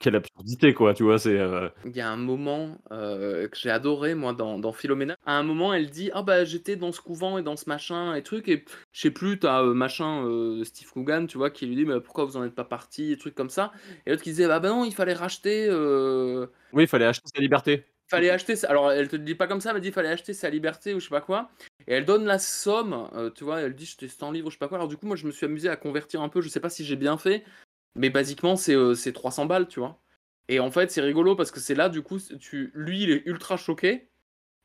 [0.00, 1.38] Quelle absurdité, quoi, tu vois, c'est.
[1.38, 5.16] euh, Il y a un moment euh, que j'ai adoré, moi, dans, dans Philomena.
[5.26, 8.14] À un moment, elle dit Ah, bah, j'étais dans ce couvent et dans ce machin
[8.14, 8.48] et truc.
[8.48, 10.24] Et je sais plus, t'as euh, machin,
[10.64, 13.18] Steve Coogan, tu vois, qui lui dit Mais pourquoi vous en êtes pas parti Et
[13.18, 13.72] trucs comme ça.
[14.06, 15.68] Et l'autre qui disait Bah, bah non, il fallait racheter.
[16.72, 17.84] Oui, il fallait acheter sa liberté.
[18.08, 20.08] fallait acheter sa- alors elle te le dit pas comme ça mais elle dit fallait
[20.08, 21.48] acheter sa liberté ou je sais pas quoi
[21.86, 24.66] et elle donne la somme tu vois elle dit j'étais 100 livres je sais pas
[24.66, 26.58] quoi alors du coup moi je me suis amusé à convertir un peu je sais
[26.58, 27.44] pas si j'ai bien fait
[27.96, 30.00] mais basiquement c'est euh, c'est 300 balles tu vois
[30.48, 33.22] et en fait c'est rigolo parce que c'est là du coup tu lui il est
[33.26, 34.08] ultra choqué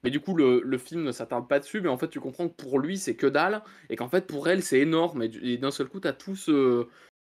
[0.04, 2.50] mais du coup le, le film ne s'attarde pas dessus mais en fait tu comprends
[2.50, 5.46] que pour lui c'est que dalle et qu'en fait pour elle c'est énorme et, du-
[5.46, 6.88] et d'un seul coup t'as tout ce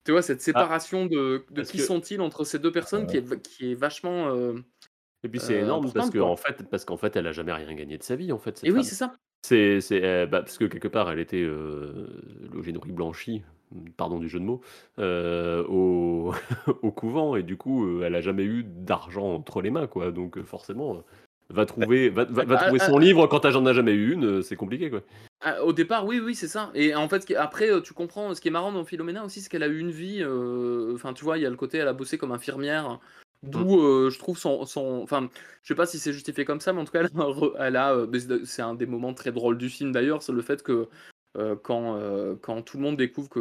[0.06, 3.42] tu vois cette séparation de, de qui que- sont-ils entre ces deux personnes qui, est,
[3.42, 4.54] qui est vachement euh,
[5.24, 6.28] Et puis c'est euh, énorme parce importante, que quoi.
[6.30, 8.58] en fait, parce qu'en fait, elle a jamais rien gagné de sa vie en fait.
[8.60, 9.16] cette Et oui, c'est ça.
[9.44, 12.08] C'est, c'est, euh, bah, parce que quelque part, elle était euh,
[12.54, 13.44] logée nourrie blanchie,
[13.98, 14.62] pardon du jeu de mots,
[15.00, 16.34] euh, au,
[16.82, 20.12] au couvent et du coup, euh, elle a jamais eu d'argent entre les mains quoi.
[20.12, 21.04] Donc euh, forcément,
[21.50, 23.02] va trouver, va, va- va Ah, trouver ah, son ah.
[23.02, 25.02] livre quand t'en as jamais eu une, c'est compliqué quoi.
[25.64, 26.72] Au départ, oui, oui, c'est ça.
[26.74, 29.62] Et en fait, après, tu comprends, ce qui est marrant dans Philomena aussi, c'est qu'elle
[29.62, 30.24] a eu une vie.
[30.24, 33.00] euh, Enfin, tu vois, il y a le côté, elle a bossé comme infirmière.
[33.44, 35.02] D'où euh, je trouve son, son.
[35.04, 35.30] Enfin,
[35.62, 37.60] je sais pas si c'est justifié comme ça, mais en tout cas, elle a.
[37.60, 38.06] elle a,
[38.44, 40.88] c'est un des moments très drôles du film d'ailleurs, c'est le fait que
[41.36, 43.40] euh, quand, euh, quand tout le monde découvre que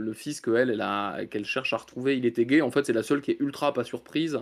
[0.00, 3.02] le fils qu'elle elle qu'elle cherche à retrouver, il était gay, en fait, c'est la
[3.02, 4.40] seule qui est ultra pas surprise.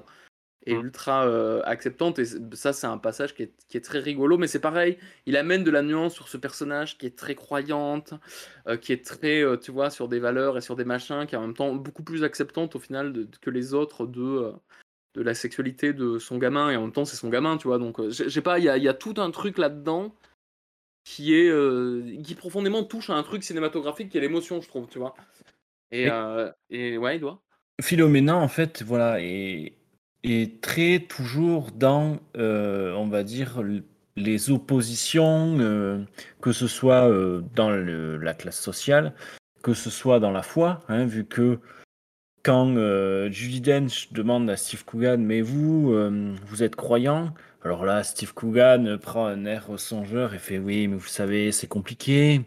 [0.67, 2.19] est ultra euh, acceptante.
[2.19, 4.39] Et ça, c'est un passage qui est, qui est très rigolo.
[4.39, 8.15] Mais c'est pareil, il amène de la nuance sur ce personnage qui est très croyante,
[8.81, 11.43] qui est très, tu vois, sur des valeurs et sur des machins, qui est en
[11.43, 14.53] même temps beaucoup plus acceptante au final de- que les autres de,
[15.15, 16.71] de la sexualité de son gamin.
[16.71, 17.79] Et en même temps, c'est son gamin, tu vois.
[17.79, 20.15] Donc, j'ai pas, il y y a tout un truc là-dedans
[21.05, 24.89] qui est euh, qui profondément touche à un truc cinématographique qui est l'émotion, je trouve,
[24.89, 25.15] tu vois.
[25.91, 27.43] Et, Et- euh, et ouais, il doit.
[27.81, 29.75] Philomena, en fait, voilà, est,
[30.23, 33.63] est très toujours dans, euh, on va dire,
[34.17, 35.99] les oppositions, euh,
[36.41, 37.11] que ce soit
[37.55, 39.13] dans le- la classe sociale,
[39.63, 41.59] que ce soit dans la foi, hein, vu que
[42.45, 47.35] quand euh, Judi Dench demande à Steve Coogan, mais vous, euh, vous êtes croyant?
[47.63, 51.67] Alors là, Steve Coogan prend un air songeur et fait, oui, mais vous savez, c'est
[51.67, 52.43] compliqué.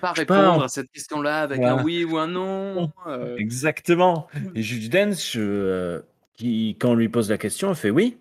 [0.00, 1.74] Pas répondre on- à cette question-là avec Voilà.
[1.74, 2.92] un oui ou un non.
[3.08, 4.28] euh, Exactement.
[4.54, 6.00] Et Judy Dench, euh,
[6.34, 8.16] qui, quand on lui pose la question, elle fait oui.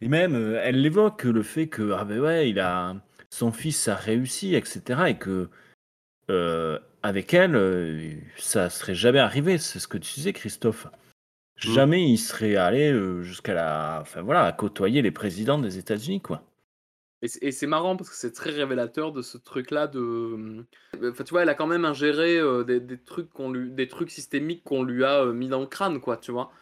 [0.01, 2.95] Et même, elle l'évoque le fait que ah ben ouais, il a
[3.31, 5.03] son fils a réussi, etc.
[5.09, 5.49] Et que
[6.31, 9.59] euh, avec elle, euh, ça serait jamais arrivé.
[9.59, 10.87] C'est ce que tu disais, Christophe.
[11.57, 16.21] Jamais il serait allé euh, jusqu'à la, enfin voilà, à côtoyer les présidents des États-Unis,
[16.21, 16.43] quoi.
[17.21, 20.65] Et c'est- marrant parce que c'est très révélateur de ce truc-là de.
[21.03, 23.89] Enfin, tu vois, elle a quand même ingéré euh, des, des trucs qu'on lui, des
[23.89, 26.53] trucs systémiques qu'on lui a euh, mis dans le crâne, quoi, tu vois.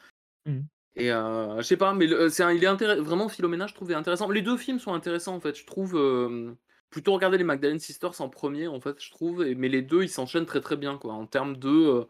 [0.46, 0.64] Mhm.
[0.94, 2.96] Et euh, je sais pas, mais c'est un- il est.
[3.00, 4.30] Vraiment, Philomena, je trouvais intéressant.
[4.30, 5.54] Les deux films sont intéressants, en fait.
[5.54, 6.54] Je trouve euh,
[6.90, 9.42] plutôt regarder les Magdalene Sisters en premier, en fait, je trouve.
[9.46, 11.14] et- mais les deux, ils s'enchaînent très très bien, quoi.
[11.14, 11.68] En termes de.
[11.68, 12.04] euh,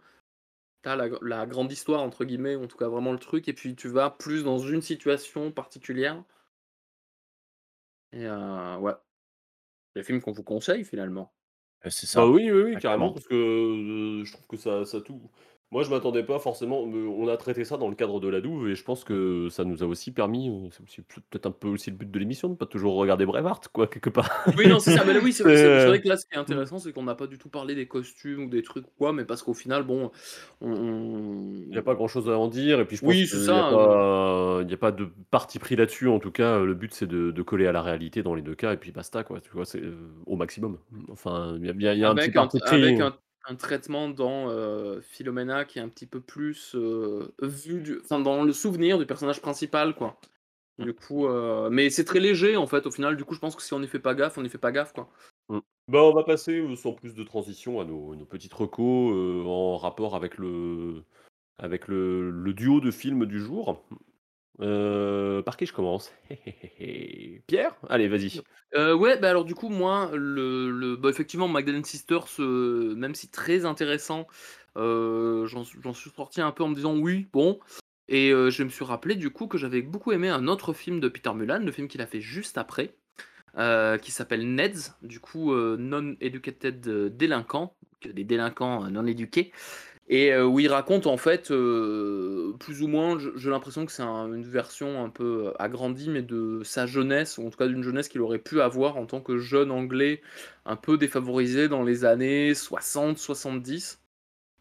[0.83, 3.53] T'as la, la grande histoire, entre guillemets, ou en tout cas vraiment le truc, et
[3.53, 6.23] puis tu vas plus dans une situation particulière.
[8.13, 8.93] Et euh, ouais.
[9.97, 11.33] Les films qu'on vous conseille finalement.
[11.89, 15.01] C'est Bah oui, oui, oui, Ah, carrément, parce que euh, je trouve que ça, ça
[15.01, 15.21] tout.
[15.73, 16.87] Moi, je m'attendais pas forcément.
[16.87, 19.49] mais On a traité ça dans le cadre de la douve et je pense que
[19.51, 20.49] ça nous a aussi permis.
[20.49, 23.69] euh, C'est peut-être un peu aussi le but de l'émission de pas toujours regarder Braveheart,
[23.69, 24.31] quoi, quelque part.
[24.57, 25.05] Oui, non, c'est ça.
[25.05, 27.17] Mais là, oui, c'est vrai, euh, que là, ce qui est intéressant, c'est qu'on n'a
[27.17, 29.83] pas du tout parlé des costumes ou des trucs ou quoi, mais parce qu'au final,
[29.83, 30.11] bon,
[30.61, 30.71] on.
[30.71, 33.27] on- Il n'y a pas grand chose à en dire, et puis je pense Oui,
[33.27, 36.09] c'est n'y ça, a, pas- il y a pas de parti pris là-dessus.
[36.09, 38.55] En tout cas, le but c'est de, de coller à la réalité dans les deux
[38.55, 39.41] cas, et puis basta, quoi.
[39.41, 39.97] Tu vois, c'est euh,
[40.27, 40.79] au maximum.
[41.11, 42.77] Enfin, il y a, y a- il y a un petit avec parti pris.
[42.83, 43.17] avec un,
[43.49, 48.21] un traitement dans euh, Philomena qui est un petit peu plus euh, vu du, enfin,
[48.21, 50.19] dans le souvenir du personnage principal, quoi.
[50.79, 52.87] Du coup, euh, mais c'est très léger en fait.
[52.87, 54.51] Au final, du coup, je pense que si on n'y fait pas gaffe, on n'y
[54.51, 55.09] fait pas gaffe, quoi.
[55.49, 55.61] Mm.
[55.89, 59.77] Bah, on va passer euh, sans plus de transition à nos, nos petites recos en
[59.77, 61.05] rapport avec le,
[61.59, 63.83] avec le, le duo de films du jour.
[64.61, 66.13] Euh, par qui je commence?
[67.47, 67.77] Pierre?
[67.89, 68.41] Allez, vas-y.
[68.75, 73.15] Euh, ouais, bah alors du coup, moi, le, le- bah, effectivement, Magdalene Sisters, euh, même
[73.15, 74.27] si très intéressant,
[74.75, 77.59] j'en suis sorti un peu en me disant oui, bon.
[78.09, 81.09] Et je me suis rappelé du coup que j'avais beaucoup aimé un autre film de
[81.09, 82.95] Peter Mullan, le film qu'il a fait juste après,
[83.57, 89.53] qui s'appelle Neds, du coup Non-Educated Délinquants, donc, des délinquants non éduqués.
[90.09, 94.03] Et euh, où il raconte en fait, euh, plus ou moins, j'ai l'impression que c'est
[94.05, 97.67] un- une version un peu euh, agrandie, mais de sa jeunesse, ou en tout cas
[97.67, 100.23] d'une jeunesse qu'il aurait pu avoir en tant que jeune anglais
[100.65, 104.01] un peu défavorisé dans les années 60-70.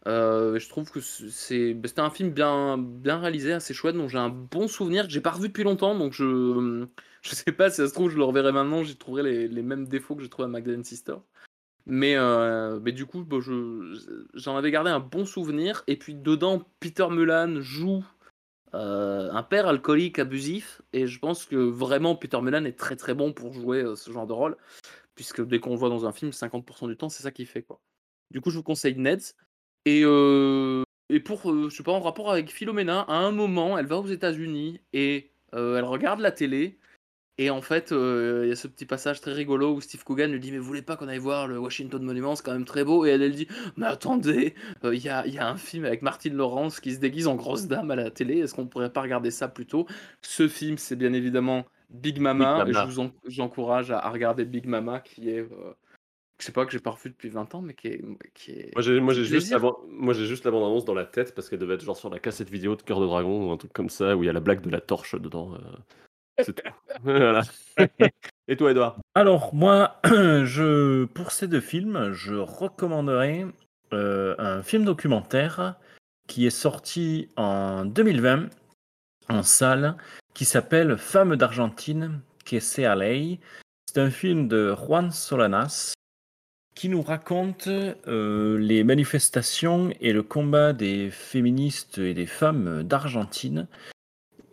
[0.08, 4.08] Euh, je trouve que c'est, bah, c'était un film bien, bien réalisé, assez chouette, dont
[4.08, 6.86] j'ai un bon souvenir que j'ai pas revu depuis longtemps, donc je,
[7.22, 9.62] je sais pas si ça se trouve, je le reverrai maintenant, j'y trouverai les, les
[9.62, 11.16] mêmes défauts que j'ai trouvé à Magdalene Sister.
[11.86, 15.84] Mais, euh, mais du coup, je, j'en avais gardé un bon souvenir.
[15.86, 18.04] Et puis dedans, Peter Mullan joue
[18.74, 20.82] euh, un père alcoolique abusif.
[20.92, 24.10] Et je pense que vraiment, Peter Mullan est très très bon pour jouer euh, ce
[24.10, 24.56] genre de rôle.
[25.14, 27.62] Puisque dès qu'on le voit dans un film, 50% du temps, c'est ça qu'il fait.
[27.62, 27.80] Quoi.
[28.32, 29.34] Du coup, je vous conseille Neds.
[29.84, 33.98] Et, et pour, je sais pas, en rapport avec Philomena, à un moment, elle va
[33.98, 36.76] aux États-Unis et elle regarde la télé.
[37.38, 40.30] Et en fait, euh, il y a ce petit passage très rigolo où Steve Coogan
[40.32, 42.64] lui dit Mais vous voulez pas qu'on aille voir le Washington Monument C'est quand même
[42.64, 43.04] très beau.
[43.04, 46.00] Et elle, elle dit Mais attendez, euh, il y, a, y a un film avec
[46.00, 48.38] Martine Lawrence qui se déguise en grosse dame à la télé.
[48.38, 49.86] Est-ce qu'on pourrait pas regarder ça plus tôt?
[50.22, 52.64] Ce film, c'est bien évidemment Big Mama.
[52.64, 55.40] Big Et je vous en- j'encourage à, à regarder Big Mama qui est.
[55.40, 55.74] euh,
[56.40, 58.02] je sais pas, que j'ai pas revu depuis 20 ans, mais qui est.
[58.34, 59.58] Qui est Moi j'ai moi juste la
[59.90, 62.08] moi j'ai juste la bande annonce dans la tête parce qu'elle devait être genre sur
[62.08, 64.30] la cassette vidéo de Cœur de Dragon ou un truc comme ça où il y
[64.30, 65.52] a la blague de la torche dedans.
[65.54, 65.58] euh.
[67.02, 67.42] voilà.
[68.48, 68.98] Et toi Edouard?
[69.14, 73.46] Alors, moi, je, pour ces deux films, je recommanderais
[73.92, 75.76] euh, un film documentaire
[76.26, 78.48] qui est sorti en 2020
[79.28, 79.96] en salle,
[80.34, 83.36] qui s'appelle Femmes d'Argentine, qui est CLA.
[83.86, 85.94] C'est un film de Juan Solanas
[86.74, 93.66] qui nous raconte euh, les manifestations et le combat des féministes et des femmes d'Argentine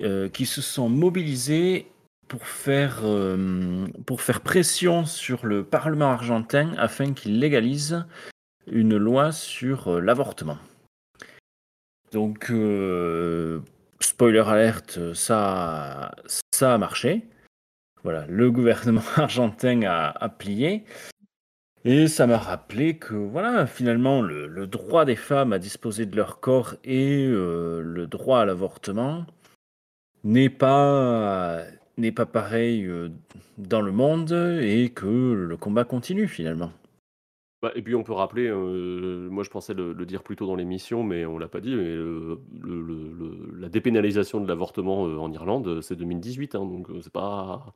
[0.03, 1.87] euh, qui se sont mobilisées
[2.27, 8.05] pour faire, euh, pour faire pression sur le Parlement argentin afin qu'il légalise
[8.69, 10.57] une loi sur euh, l'avortement.
[12.11, 12.51] Donc,
[14.01, 16.11] spoiler alerte, ça,
[16.53, 17.25] ça a marché.
[18.03, 20.83] Voilà, le gouvernement argentin a, plié.
[21.85, 26.41] Et ça m'a rappelé que voilà, finalement, le, droit des femmes à disposer de leur
[26.41, 29.25] corps et le droit à l'avortement
[30.23, 31.63] n'est pas
[31.97, 33.09] n'est pas pareil euh,
[33.57, 36.71] dans le monde et que le combat continue finalement.
[37.61, 40.45] Bah, et puis on peut rappeler, euh, moi je pensais le, le dire plus tôt
[40.47, 45.07] dans l'émission, mais on l'a pas dit, mais le- le- le- la dépénalisation de l'avortement
[45.07, 47.73] euh, en Irlande, c'est 2018, hein, donc c'est pas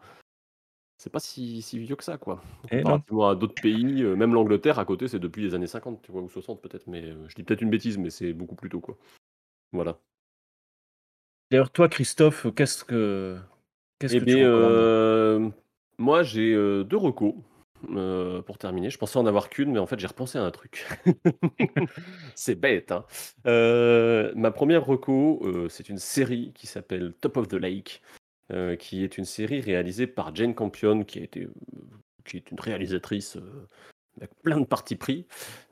[0.98, 2.42] c'est pas si, si vieux que ça, quoi.
[2.72, 2.82] Eh non.
[2.84, 6.22] Comparativement à d'autres pays, même l'Angleterre à côté, c'est depuis les années 50, tu vois,
[6.22, 8.98] ou 60 peut-être, mais je dis peut-être une bêtise, mais c'est beaucoup plus tôt, quoi.
[9.74, 10.00] Voilà.
[11.52, 13.38] D'ailleurs, toi, Christophe, qu'est-ce que
[14.00, 15.50] qu'est-ce Eh que tu bien, euh,
[15.98, 17.36] moi j'ai euh, deux recos
[17.90, 18.90] euh, pour terminer.
[18.90, 20.86] Je pensais en avoir qu'une, mais en fait j'ai repensé à un truc.
[22.36, 23.06] C'est bête, hein.
[23.46, 28.02] Euh, ma première reco, c'est une série qui s'appelle Top of the Lake,
[28.80, 31.48] qui est une série réalisée par Jane Campion, qui a été,
[32.26, 33.38] qui est une réalisatrice
[34.18, 35.26] avec plein de partis pris,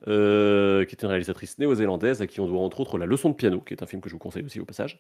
[0.08, 3.36] euh, qui est une réalisatrice néo-zélandaise à qui on doit entre autres La leçon de
[3.36, 4.98] piano, qui est un film que je vous conseille aussi au passage.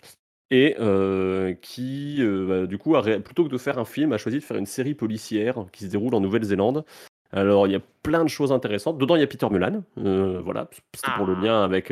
[0.52, 4.14] Et euh, qui, euh, bah, du coup, a ré- plutôt que de faire un film,
[4.14, 6.86] a choisi de faire une série policière qui se déroule en Nouvelle-Zélande.
[7.32, 8.98] Alors, il y a plein de choses intéressantes.
[9.00, 11.91] Dedans, il y a Peter Mullan, euh, voilà, c'était pour le lien avec,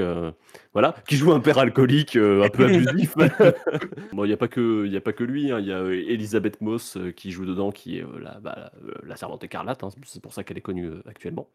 [0.71, 3.15] voilà, qui joue un père alcoolique un peu abusif.
[4.13, 5.51] bon, il n'y a pas que, il y a pas que lui.
[5.51, 5.59] hein.
[5.59, 8.71] Il y a Elisabeth Moss qui joue dedans, qui est la, bah,
[9.03, 9.83] la servante écarlate.
[9.83, 9.89] hein.
[10.05, 11.49] C'est pour ça qu'elle est connue actuellement.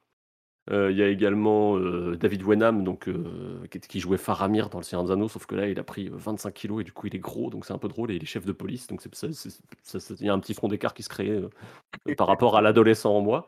[0.70, 4.84] Euh, Il y a également euh, David Wenham, donc, euh, qui, jouait Faramir dans Le
[4.84, 7.06] Seigneur des Anneaux, sauf que là, il a pris euh, 25 kilos et du coup,
[7.06, 8.10] il est gros, donc c'est un peu drôle.
[8.10, 11.02] Et il est chef de police, donc il y a un petit front d'écart qui
[11.02, 11.40] se crée
[12.16, 13.46] par rapport à l'adolescent en moi.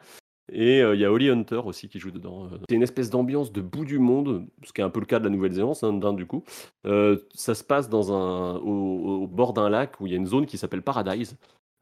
[0.53, 2.49] Et il y a Holly Hunter aussi qui joue dedans.
[2.69, 5.21] C'est une espèce d'ambiance de bout du monde, ce qui est un peu le cas
[5.21, 6.43] de la Nouvelle-Zélande, hein, du coup.
[6.85, 10.83] Ça se passe au, bord d'un lac où il y a une zone qui s'appelle
[10.83, 11.37] Paradise.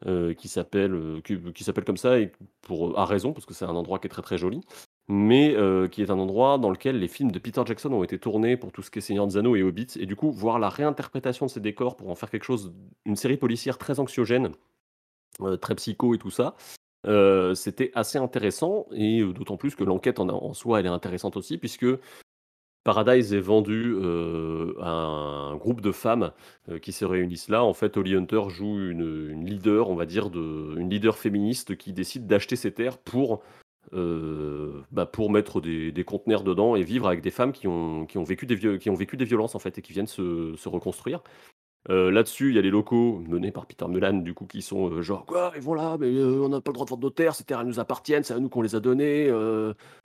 [0.04, 3.74] qui s'appelle qui, qui s'appelle comme ça et pour à raison parce que c'est un
[3.74, 4.60] endroit qui est très très joli
[5.08, 8.18] mais euh, qui est un endroit dans lequel les films de Peter Jackson ont été
[8.18, 10.58] tournés pour tout ce qui est Seigneur des Anneaux et Hobbit et du coup voir
[10.58, 12.74] la réinterprétation de ces décors pour en faire quelque chose
[13.06, 14.52] une série policière très anxiogène
[15.40, 16.56] euh, très psycho et tout ça
[17.06, 21.56] euh, c'était assez intéressant et d'autant plus que l'enquête en, soi elle est intéressante aussi
[21.56, 21.86] puisque
[22.84, 23.96] Paradise est vendu
[24.80, 26.32] à un groupe de femmes
[26.80, 27.62] qui se réunissent là.
[27.62, 32.26] En fait, Holly Hunter joue une, leader, on va dire, une leader féministe qui décide
[32.26, 33.42] d'acheter ces terres pour,
[33.94, 38.18] euh, bah, pour mettre des, conteneurs dedans et vivre avec des femmes qui ont, qui
[38.18, 41.22] ont, vécu, des qui ont vécu des violences en fait et qui viennent se, reconstruire.
[41.90, 44.90] Euh, Là-dessus, il y a les locaux menés par Peter Mullan, du coup, qui sont
[44.90, 47.10] euh, genre quoi, ils vont là, mais on n'a pas le droit de vendre nos
[47.10, 49.32] terres, ces terres elles nous appartiennent, c'est à nous qu'on les a données.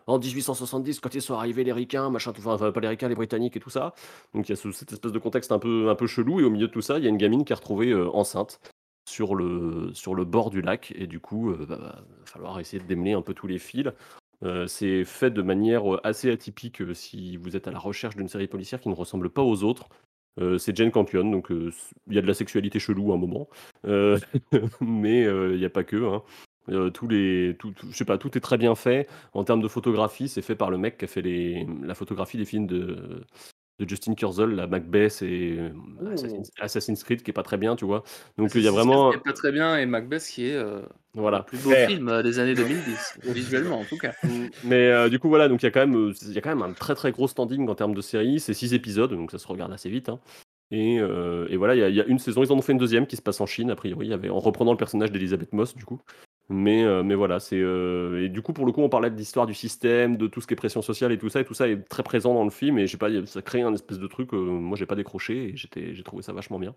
[0.07, 3.15] en 1870, quand ils sont arrivés, les ricains, machin, tout, enfin, pas les ricains, les
[3.15, 3.93] britanniques et tout ça.
[4.33, 6.43] Donc il y a ce- cette espèce de contexte un peu, un peu chelou, et
[6.43, 8.59] au milieu de tout ça, il y a une gamine qui est retrouvée enceinte
[9.09, 12.81] sur le, sur le bord du lac, et du coup, euh, bah, va falloir essayer
[12.81, 13.89] de démêler un peu tous les fils.
[14.43, 18.27] Euh, c'est fait de manière euh, assez atypique si vous êtes à la recherche d'une
[18.27, 19.89] série policière qui ne ressemble pas aux autres.
[20.57, 23.47] C'est Jane Campion, donc il y a de la sexualité chelou à un moment,
[24.81, 25.95] mais il n'y a pas que.
[26.11, 26.23] hein.
[26.67, 29.07] Les, tout, tout- je sais pas, tout est très bien fait.
[29.33, 32.37] En termes de photographie, c'est fait par le mec qui a fait les, la photographie
[32.37, 33.23] des films de,
[33.79, 35.69] de Justin Kurzel, la Macbeth et euh,
[36.13, 38.03] Assassin's, Assassin's Creed, qui est pas très bien, tu vois.
[38.37, 39.11] Donc il y a vraiment.
[39.11, 40.81] Qui est pas très bien et Macbeth qui est euh,
[41.15, 41.39] Voilà.
[41.39, 41.89] le plus beau Faire.
[41.89, 44.13] film euh, des années 2010, visuellement en tout cas.
[44.63, 46.55] Mais euh, du coup, voilà, donc il y, a quand même, il y a quand
[46.55, 48.39] même un très très gros standing en termes de série.
[48.39, 50.09] C'est six épisodes, donc ça se regarde assez vite.
[50.09, 50.19] hein.
[50.71, 52.61] Et, euh, et voilà, il y, a- il y a une saison, ils en ont
[52.61, 54.71] fait une deuxième qui se passe en Chine, a priori, il y avait, en reprenant
[54.71, 56.01] le personnage d'Elisabeth Moss, du coup.
[56.49, 57.59] Mais, euh, mais voilà, c'est.
[57.59, 60.41] euh, et du coup, pour le coup, on parlait de l'histoire du système, de tout
[60.41, 62.43] ce qui est pression sociale et tout ça, et tout ça est très présent dans
[62.43, 62.77] le film.
[62.79, 65.93] Et pas, ça crée un espèce de truc, euh, moi j'ai pas décroché, et j'étais-
[65.95, 66.75] j'ai trouvé ça vachement bien.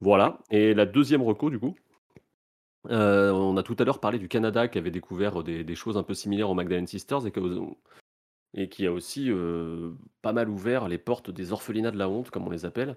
[0.00, 0.38] Voilà.
[0.50, 1.76] Et la deuxième reco, du coup.
[2.88, 6.14] On a tout à l'heure parlé du Canada qui avait découvert des, choses un peu
[6.14, 7.32] similaires aux Magdalene Sisters et,
[8.54, 9.30] et qui a aussi
[10.22, 12.96] pas mal ouvert les portes des orphelinats de la honte, comme on les appelle,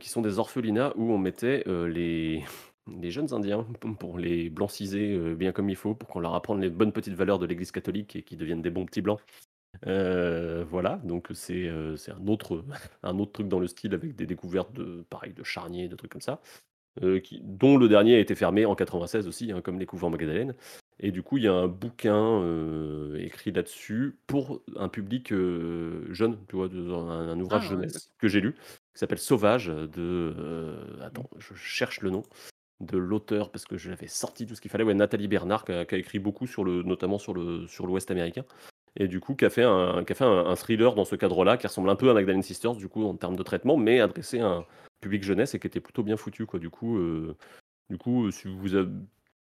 [0.00, 2.44] qui sont des orphelinats où on mettait les,
[2.88, 3.66] les jeunes Indiens
[3.98, 7.14] pour les blanciser euh, bien comme il faut, pour qu'on leur apprenne les bonnes petites
[7.14, 9.20] valeurs de l'Église catholique et qu'ils deviennent des bons petits blancs.
[9.86, 12.64] Euh, voilà, donc c'est euh, c'est un autre,
[13.02, 16.12] un autre truc dans le style avec des découvertes de, pareil, de charniers, de trucs
[16.12, 16.40] comme ça.
[17.24, 20.54] qui, dont le dernier a été fermé en 96 aussi, hein, comme les couvents Magdalene.
[21.00, 26.06] Et du coup, il y a un bouquin euh, écrit là-dessus pour un public euh,
[26.12, 29.18] jeune, tu vois, de- un, un ouvrage Ah ouais, jeunesse que j'ai lu, qui s'appelle
[29.18, 29.88] Sauvage de.
[29.98, 32.22] euh, attends, je cherche le nom
[32.82, 34.84] de l'auteur parce que je l'avais sorti tout ce qu'il fallait.
[34.84, 38.44] Ouais, Nathalie Bernard, qui a, écrit beaucoup sur le, notamment sur le sur l'Ouest américain.
[38.96, 41.56] Et du coup, qui a fait un, qui a fait un, thriller dans ce cadre-là,
[41.56, 44.40] qui ressemble un peu à Magdalene Sisters, du coup, en termes de traitement, mais adressé
[44.40, 44.66] à un
[45.00, 46.60] public jeunesse et qui était plutôt bien foutu, quoi.
[46.60, 47.34] Du coup, euh,
[47.88, 48.90] du coup, euh, si vous avez,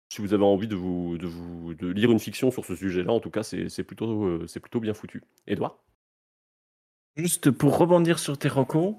[0.09, 3.11] si vous avez envie de vous, de vous, de lire une fiction sur ce sujet-là,
[3.11, 5.23] en tout cas, c'est plutôt, euh, plutôt bien foutu.
[5.45, 5.77] Edouard
[7.17, 8.95] Juste pour rebondir sur tes recos,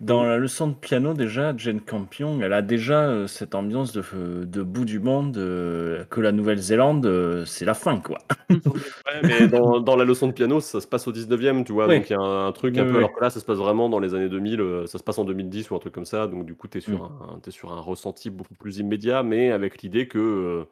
[0.00, 4.02] dans la leçon de piano, déjà, Jane Campion, elle a déjà euh, cette ambiance de,
[4.14, 8.18] euh, de bout du monde euh, que la Nouvelle-Zélande, euh, c'est la fin, quoi.
[8.50, 11.86] Ouais, mais dans, dans la leçon de piano, ça se passe au 19e, tu vois.
[11.88, 12.96] Donc il y a un, un truc un peu.
[12.98, 15.18] Alors que là, ça se passe vraiment dans les années 2000, euh, ça se passe
[15.18, 16.26] en 2010 ou un truc comme ça.
[16.26, 17.40] Donc du coup, tu es, sur Mm.
[17.46, 20.66] un sur un ressenti beaucoup plus immédiat, mais avec l'idée que.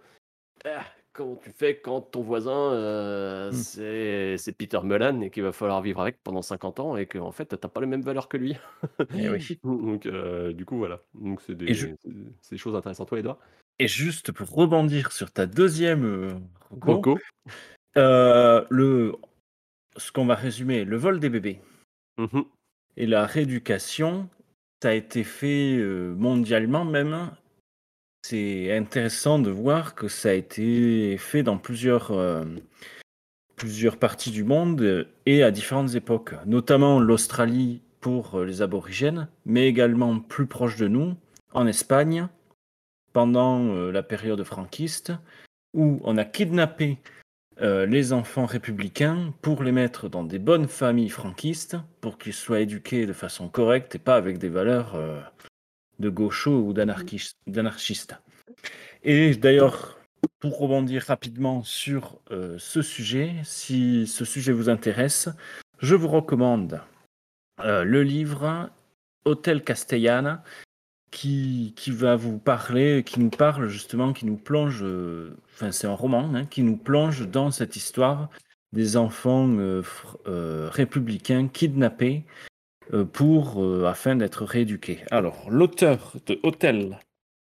[1.17, 4.37] Comment tu fais quand ton voisin, euh, Mm.
[4.39, 7.47] c'est Peter Mullan et qu'il va falloir vivre avec pendant 50 ans et qu'en fait,
[7.47, 8.57] t'as pas les mêmes valeurs que lui.
[9.14, 9.59] Eh oui.
[9.64, 11.01] Donc euh, du coup, voilà.
[11.14, 13.09] Donc c'est des, Et je- choses intéressantes.
[13.09, 13.39] Toi, Edouard
[13.79, 16.41] Et juste pour rebondir sur ta deuxième
[16.81, 17.19] Coco
[17.97, 19.14] euh, le,
[19.97, 21.61] ce qu'on va résumer, le vol des bébés
[22.19, 22.45] Mhm.
[22.97, 24.29] et la rééducation,
[24.83, 25.77] ça a été fait
[26.17, 27.31] mondialement même.
[28.29, 32.45] C'est intéressant de voir que ça a été fait dans plusieurs, euh,
[33.55, 39.68] plusieurs parties du monde et à différentes époques, notamment l'Australie pour euh, les aborigènes, mais
[39.68, 41.14] également plus proche de nous,
[41.53, 42.27] en Espagne,
[43.12, 45.12] pendant euh, la période franquiste,
[45.72, 46.99] où on a kidnappé
[47.61, 53.07] les enfants républicains pour les mettre dans des bonnes familles franquistes, pour qu'ils soient éduqués
[53.07, 54.95] de façon correcte et pas avec des valeurs
[55.99, 58.17] de gauchos ou d'anarchis- d'anarchistes.
[59.03, 59.99] Et d'ailleurs,
[60.41, 65.29] pour rebondir rapidement sur euh, ce sujet, si ce sujet vous intéresse,
[65.79, 66.81] je vous recommande
[67.61, 68.71] euh, le livre
[69.25, 70.43] Hôtel Castellana
[71.11, 75.87] qui, qui va vous parler, qui nous parle justement, qui nous plonge, euh, enfin c'est
[75.87, 78.29] un roman, hein, qui nous plonge dans cette histoire
[78.73, 82.25] des enfants euh, républicains kidnappés
[83.12, 85.05] pour, euh, afin d'être rééduqués.
[85.11, 86.99] Alors, l'auteur de Hôtel,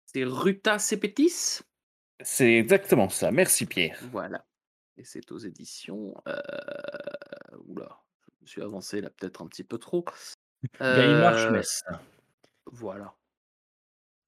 [0.06, 1.60] C'est Ruta Sepetis?
[2.22, 3.30] C'est exactement ça.
[3.30, 3.98] Merci Pierre.
[4.10, 4.44] Voilà.
[4.96, 6.14] Et c'est aux éditions.
[6.28, 6.36] euh,
[7.66, 10.04] Oula, je me suis avancé là peut-être un petit peu trop.
[10.82, 11.82] Euh, Schmess.
[12.66, 13.14] Voilà.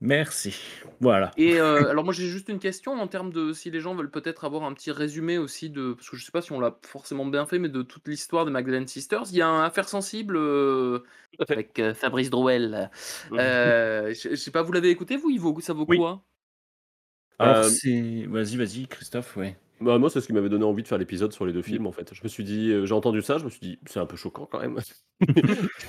[0.03, 0.57] Merci.
[1.01, 1.31] Voilà.
[1.37, 4.11] Et euh, alors moi j'ai juste une question en termes de si les gens veulent
[4.11, 6.77] peut-être avoir un petit résumé aussi de parce que je sais pas si on l'a
[6.83, 9.89] forcément bien fait mais de toute l'histoire des Magdalene Sisters il y a un affaire
[9.89, 11.05] sensible euh,
[11.49, 12.91] avec euh, Fabrice Drouel
[13.33, 15.99] Euh, je, je sais pas vous l'avez écouté vous il vaut ça vaut Oui.
[15.99, 16.25] quoi?
[17.41, 17.63] Euh.
[17.63, 19.57] Vas-y, vas-y, Christophe, ouais.
[19.83, 21.87] Bah, moi, c'est ce qui m'avait donné envie de faire l'épisode sur les deux films,
[21.87, 22.13] en fait.
[22.15, 24.17] Je me suis dit, euh, j'ai entendu ça, je me suis dit, c'est un peu
[24.17, 24.79] choquant quand même.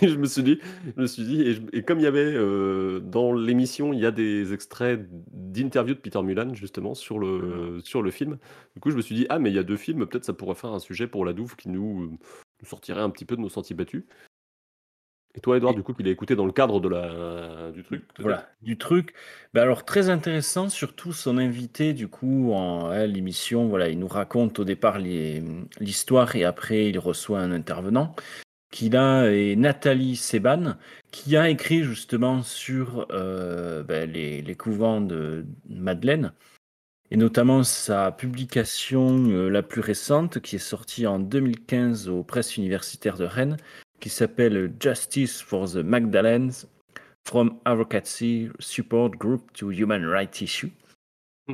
[0.02, 0.60] Et je me suis dit,
[0.96, 4.00] je me suis dit, et, je- et comme il y avait euh, dans l'émission, il
[4.00, 8.38] y a des extraits d'interviews de Peter Mullan justement sur le sur le film.
[8.76, 10.34] Du coup, je me suis dit, ah mais il y a deux films, peut-être ça
[10.34, 12.08] pourrait faire un sujet pour la Douve qui nous, euh,
[12.62, 14.06] nous sortirait un petit peu de nos sentiers battus.
[15.36, 18.04] Et toi, Edouard, du coup, qui l'a écouté dans le cadre de la du truc.
[18.20, 19.14] Voilà, du truc.
[19.54, 24.08] Ben alors, très intéressant, surtout son invité, du coup, en hein, l'émission, voilà, il nous
[24.08, 28.16] raconte au départ l'histoire et après, il reçoit un intervenant
[28.74, 30.78] qui là est Nathalie Seban,
[31.12, 36.34] qui a écrit justement sur euh, ben, les, les couvents de Madeleine,
[37.12, 42.58] et notamment sa publication euh, la plus récente, qui est sortie en 2015 aux presses
[42.58, 43.58] universitaires de Rennes,
[44.04, 46.52] qui s'appelle Justice for the Magdalenes,
[47.26, 50.74] From Advocacy Support Group to Human Rights Issue.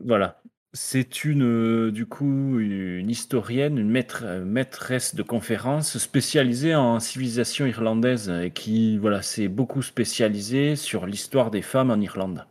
[0.00, 0.40] voilà.
[0.72, 6.98] C'est une, euh, du coup, une historienne, une maître- euh, maîtresse de conférences spécialisée en
[6.98, 12.46] civilisation irlandaise et qui, voilà, s'est beaucoup spécialisée sur l'histoire des femmes en Irlande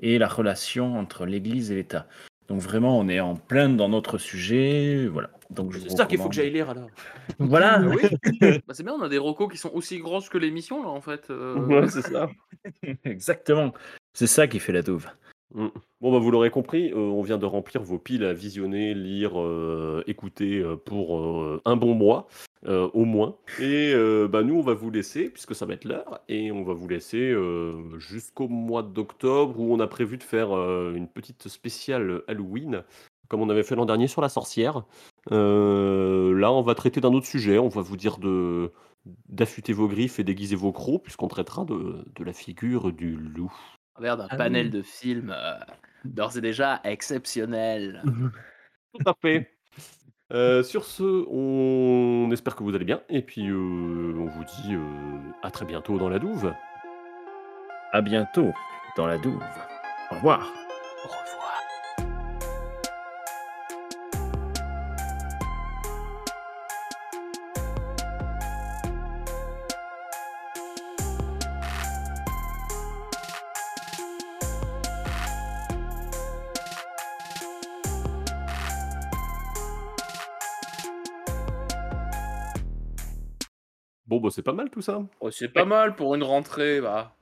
[0.00, 2.08] et la relation entre l'Église et l'État.
[2.50, 5.30] Donc vraiment, on est en plein dans notre sujet, voilà.
[5.50, 6.88] Donc C'est ça qu'il faut que j'aille lire alors.
[7.38, 7.80] Voilà.
[8.40, 10.88] Oui Bah, c'est bien on a des recos qui sont aussi grosses que l'émission là
[10.88, 11.54] en fait euh.
[11.66, 12.28] Ouais, c'est ça.
[13.04, 13.72] Exactement.
[14.14, 15.06] C'est ça qui fait la douve.
[15.54, 15.68] Mm.
[16.00, 19.40] Bon, bah, vous l'aurez compris, euh, on vient de remplir vos piles à visionner, lire,
[19.40, 22.26] euh, écouter euh, pour euh, un bon mois,
[22.66, 23.36] euh, au moins.
[23.58, 26.62] Et euh, bah, nous, on va vous laisser, puisque ça va être l'heure, et on
[26.62, 31.08] va vous laisser euh, jusqu'au mois d'octobre, où on a prévu de faire euh, une
[31.08, 32.84] petite spéciale Halloween,
[33.28, 34.84] comme on avait fait l'an dernier sur la sorcière.
[35.32, 38.72] Euh, là, on va traiter d'un autre sujet, on va vous dire de
[39.30, 43.50] d'affûter vos griffes et d'aiguiser vos crocs, puisqu'on traitera de, de la figure du loup.
[43.94, 44.70] travers d'un Ah panel oui.
[44.70, 45.58] de films euh,
[46.04, 48.04] d'ores et déjà exceptionnel.
[48.94, 49.50] Tout à fait.
[50.32, 54.74] Euh, sur ce, on espère que vous allez bien et puis euh, on vous dit
[54.74, 56.52] euh, à très bientôt dans la douve.
[57.92, 58.52] À bientôt
[58.96, 59.42] dans la douve.
[60.12, 60.52] Au revoir.
[61.04, 61.49] Au revoir.
[84.20, 85.02] Bon, bah c'est pas mal tout ça.
[85.20, 87.14] Oh, c'est pas mal pour une rentrée, va.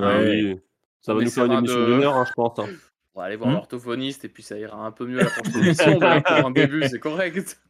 [0.00, 0.60] Ah oui.
[1.00, 2.58] Ça va On nous faire une émission de- d'une heure, hein, je pense.
[2.60, 2.66] hein.
[3.14, 3.54] On va aller voir Hmm.
[3.54, 5.98] l'orthophoniste et puis ça ira un peu mieux à la prochaine émission.
[5.98, 7.60] pour un début, c'est correct.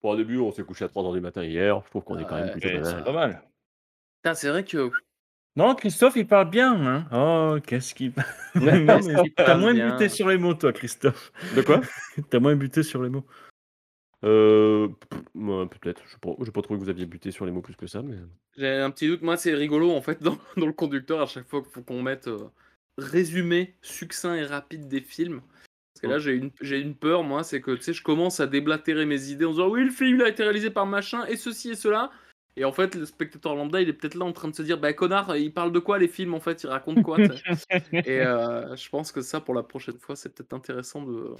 [0.00, 1.80] Pour un début, on s'est couché à 3h du matin hier.
[1.84, 3.42] Je trouve qu'on est quand même plutôt pas c'est pas mal.
[4.22, 4.90] Putain, c'est vrai que
[5.56, 6.74] Non, Christophe, il parle bien.
[6.86, 8.12] Hein oh, qu'est-ce qu'il.
[8.56, 8.86] Ouais,
[9.36, 9.90] T'as moins bien.
[9.92, 11.32] buté sur les mots, toi, Christophe.
[11.56, 11.80] De quoi?
[12.30, 13.24] T'as moins buté sur les mots.
[14.22, 14.88] Euh,
[15.34, 16.02] ouais, Peut-être.
[16.06, 18.02] Je n'ai pas trouvé que vous aviez buté sur les mots plus que ça.
[18.02, 18.16] Mais...
[18.56, 19.22] j'ai un petit doute.
[19.22, 22.02] Moi, c'est rigolo en fait dans, dans le conducteur à chaque fois qu'il faut qu'on
[22.02, 22.48] mette euh,
[22.98, 25.40] résumé succinct et rapide des films.
[25.94, 28.40] Parce que là, j'ai une, j'ai une peur, moi, c'est que tu sais, je commence
[28.40, 31.24] à déblatérer mes idées en disant oui, le film il a été réalisé par machin
[31.26, 32.10] et ceci et cela.
[32.56, 34.78] Et en fait, le spectateur lambda, il est peut-être là en train de se dire
[34.78, 36.62] bah connard, il parle de quoi les films en fait?
[36.62, 37.18] Il raconte quoi
[37.92, 41.34] Et euh, je pense que ça, pour la prochaine fois, c'est peut-être intéressant de,